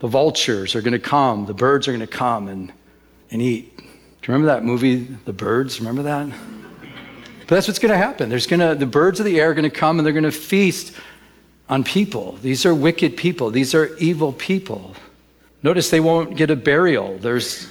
The 0.00 0.08
vultures 0.08 0.74
are 0.74 0.82
going 0.82 0.92
to 0.92 0.98
come, 0.98 1.46
the 1.46 1.54
birds 1.54 1.88
are 1.88 1.92
going 1.92 2.00
to 2.00 2.06
come 2.06 2.48
and, 2.48 2.72
and 3.30 3.40
eat. 3.40 3.76
Do 3.76 3.82
you 3.84 4.34
remember 4.34 4.46
that 4.46 4.64
movie, 4.64 5.04
The 5.24 5.32
Birds? 5.32 5.80
Remember 5.80 6.02
that? 6.02 6.28
But 7.40 7.54
that's 7.54 7.68
what's 7.68 7.78
going 7.78 7.92
to 7.92 7.98
happen. 7.98 8.28
There's 8.28 8.46
going 8.46 8.60
to, 8.60 8.74
the 8.74 8.86
birds 8.86 9.20
of 9.20 9.26
the 9.26 9.40
air 9.40 9.50
are 9.50 9.54
going 9.54 9.70
to 9.70 9.70
come 9.70 9.98
and 9.98 10.04
they're 10.04 10.12
going 10.12 10.24
to 10.24 10.32
feast 10.32 10.92
on 11.68 11.84
people. 11.84 12.32
These 12.42 12.66
are 12.66 12.74
wicked 12.74 13.16
people, 13.16 13.50
these 13.50 13.74
are 13.74 13.96
evil 13.98 14.32
people. 14.32 14.94
Notice 15.66 15.90
they 15.90 15.98
won't 15.98 16.36
get 16.36 16.48
a 16.48 16.54
burial. 16.54 17.18
There's, 17.18 17.66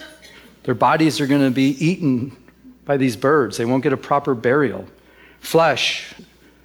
their 0.63 0.75
bodies 0.75 1.21
are 1.21 1.27
going 1.27 1.45
to 1.45 1.49
be 1.49 1.69
eaten 1.79 2.35
by 2.83 2.97
these 2.97 3.15
birds. 3.15 3.55
They 3.55 3.63
won't 3.63 3.83
get 3.83 3.93
a 3.93 3.97
proper 3.97 4.35
burial. 4.35 4.85
Flesh, 5.39 6.13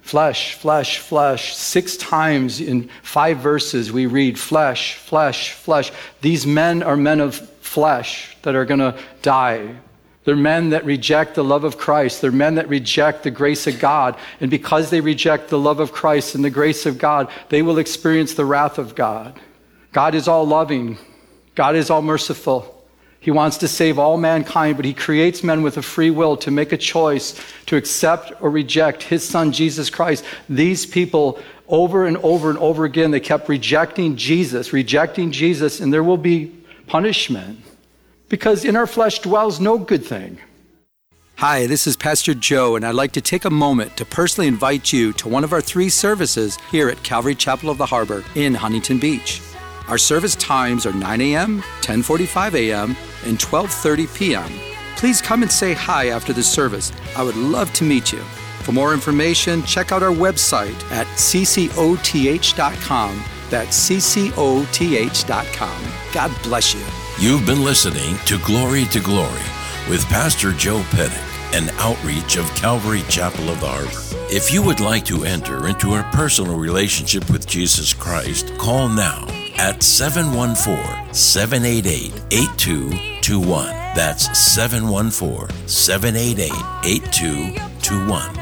flesh, 0.01 0.55
flesh, 0.55 0.99
flesh. 0.99 1.55
Six 1.55 1.95
times 1.95 2.59
in 2.59 2.89
five 3.01 3.37
verses 3.37 3.93
we 3.93 4.07
read 4.07 4.37
flesh, 4.37 4.95
flesh, 4.95 5.53
flesh. 5.53 5.93
These 6.19 6.45
men 6.45 6.83
are 6.83 6.97
men 6.97 7.21
of 7.21 7.35
flesh 7.61 8.35
that 8.41 8.53
are 8.53 8.65
going 8.65 8.81
to 8.81 8.99
die. 9.21 9.77
They're 10.25 10.35
men 10.35 10.71
that 10.71 10.83
reject 10.83 11.35
the 11.35 11.45
love 11.45 11.63
of 11.63 11.77
Christ. 11.77 12.19
They're 12.19 12.33
men 12.33 12.55
that 12.55 12.67
reject 12.67 13.23
the 13.23 13.31
grace 13.31 13.67
of 13.67 13.79
God. 13.79 14.17
And 14.41 14.51
because 14.51 14.89
they 14.89 14.99
reject 14.99 15.47
the 15.47 15.57
love 15.57 15.79
of 15.79 15.93
Christ 15.93 16.35
and 16.35 16.43
the 16.43 16.49
grace 16.49 16.85
of 16.85 16.97
God, 16.97 17.29
they 17.47 17.61
will 17.61 17.77
experience 17.77 18.33
the 18.33 18.43
wrath 18.43 18.77
of 18.77 18.95
God. 18.95 19.39
God 19.93 20.13
is 20.13 20.27
all 20.27 20.45
loving. 20.45 20.97
God 21.55 21.75
is 21.75 21.89
all 21.89 22.01
merciful. 22.01 22.77
He 23.19 23.29
wants 23.29 23.57
to 23.57 23.67
save 23.67 23.99
all 23.99 24.17
mankind, 24.17 24.77
but 24.77 24.85
he 24.85 24.93
creates 24.93 25.43
men 25.43 25.61
with 25.61 25.77
a 25.77 25.81
free 25.83 26.09
will 26.09 26.35
to 26.37 26.49
make 26.49 26.71
a 26.71 26.77
choice 26.77 27.39
to 27.67 27.75
accept 27.75 28.33
or 28.41 28.49
reject 28.49 29.03
his 29.03 29.23
son, 29.23 29.51
Jesus 29.51 29.91
Christ. 29.91 30.25
These 30.49 30.87
people, 30.87 31.39
over 31.67 32.07
and 32.07 32.17
over 32.17 32.49
and 32.49 32.57
over 32.57 32.83
again, 32.83 33.11
they 33.11 33.19
kept 33.19 33.47
rejecting 33.47 34.15
Jesus, 34.15 34.73
rejecting 34.73 35.31
Jesus, 35.31 35.79
and 35.79 35.93
there 35.93 36.03
will 36.03 36.17
be 36.17 36.51
punishment 36.87 37.59
because 38.27 38.65
in 38.65 38.75
our 38.75 38.87
flesh 38.87 39.19
dwells 39.19 39.59
no 39.59 39.77
good 39.77 40.03
thing. 40.03 40.39
Hi, 41.35 41.67
this 41.67 41.85
is 41.85 41.95
Pastor 41.95 42.33
Joe, 42.33 42.75
and 42.75 42.85
I'd 42.85 42.95
like 42.95 43.11
to 43.13 43.21
take 43.21 43.45
a 43.45 43.49
moment 43.49 43.97
to 43.97 44.05
personally 44.05 44.47
invite 44.47 44.91
you 44.91 45.11
to 45.13 45.27
one 45.27 45.43
of 45.43 45.53
our 45.53 45.61
three 45.61 45.89
services 45.89 46.57
here 46.71 46.89
at 46.89 47.03
Calvary 47.03 47.35
Chapel 47.35 47.69
of 47.69 47.77
the 47.77 47.85
Harbor 47.85 48.23
in 48.35 48.55
Huntington 48.55 48.99
Beach. 48.99 49.41
Our 49.87 49.97
service 49.97 50.35
times 50.35 50.85
are 50.85 50.93
9 50.93 51.21
a.m., 51.21 51.61
10:45 51.81 52.53
a.m., 52.55 52.95
and 53.25 53.37
12:30 53.37 54.15
p.m. 54.15 54.51
Please 54.95 55.21
come 55.21 55.41
and 55.41 55.51
say 55.51 55.73
hi 55.73 56.09
after 56.09 56.31
the 56.33 56.43
service. 56.43 56.91
I 57.17 57.23
would 57.23 57.35
love 57.35 57.73
to 57.73 57.83
meet 57.83 58.11
you. 58.11 58.23
For 58.63 58.71
more 58.71 58.93
information, 58.93 59.63
check 59.63 59.91
out 59.91 60.03
our 60.03 60.11
website 60.11 60.79
at 60.91 61.07
ccoth.com. 61.17 61.63
That's 63.49 63.89
ccoth.com. 63.89 65.83
God 66.13 66.31
bless 66.43 66.73
you. 66.75 66.85
You've 67.19 67.45
been 67.45 67.63
listening 67.63 68.15
to 68.25 68.37
Glory 68.45 68.85
to 68.85 68.99
Glory 68.99 69.41
with 69.89 70.05
Pastor 70.05 70.51
Joe 70.51 70.83
Pettit, 70.91 71.17
an 71.55 71.69
outreach 71.79 72.37
of 72.37 72.53
Calvary 72.55 73.01
Chapel 73.09 73.49
of 73.49 73.59
the 73.59 73.67
Harbor. 73.67 73.89
If 74.33 74.53
you 74.53 74.61
would 74.61 74.79
like 74.79 75.03
to 75.05 75.25
enter 75.25 75.67
into 75.67 75.95
a 75.95 76.03
personal 76.13 76.57
relationship 76.57 77.29
with 77.29 77.47
Jesus 77.47 77.93
Christ, 77.93 78.55
call 78.57 78.87
now 78.87 79.27
at 79.57 79.83
714 79.83 81.13
788 81.13 82.13
8221. 82.31 83.65
That's 83.95 84.37
714 84.37 85.67
788 85.67 86.51
8221. 86.85 88.39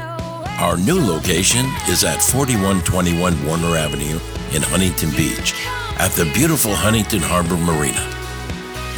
Our 0.60 0.76
new 0.76 1.00
location 1.00 1.66
is 1.88 2.04
at 2.04 2.22
4121 2.22 3.46
Warner 3.46 3.76
Avenue 3.76 4.18
in 4.54 4.62
Huntington 4.62 5.10
Beach 5.10 5.54
at 5.98 6.12
the 6.12 6.30
beautiful 6.34 6.74
Huntington 6.74 7.20
Harbor 7.20 7.56
Marina. 7.56 8.04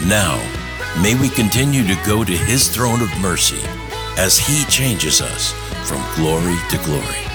Now, 0.08 0.36
may 1.02 1.14
we 1.14 1.28
continue 1.28 1.86
to 1.86 1.96
go 2.04 2.24
to 2.24 2.32
His 2.32 2.68
throne 2.68 3.00
of 3.00 3.10
mercy 3.20 3.62
as 4.18 4.38
He 4.38 4.64
changes 4.64 5.20
us 5.20 5.52
from 5.88 6.02
glory 6.16 6.56
to 6.70 6.78
glory. 6.84 7.31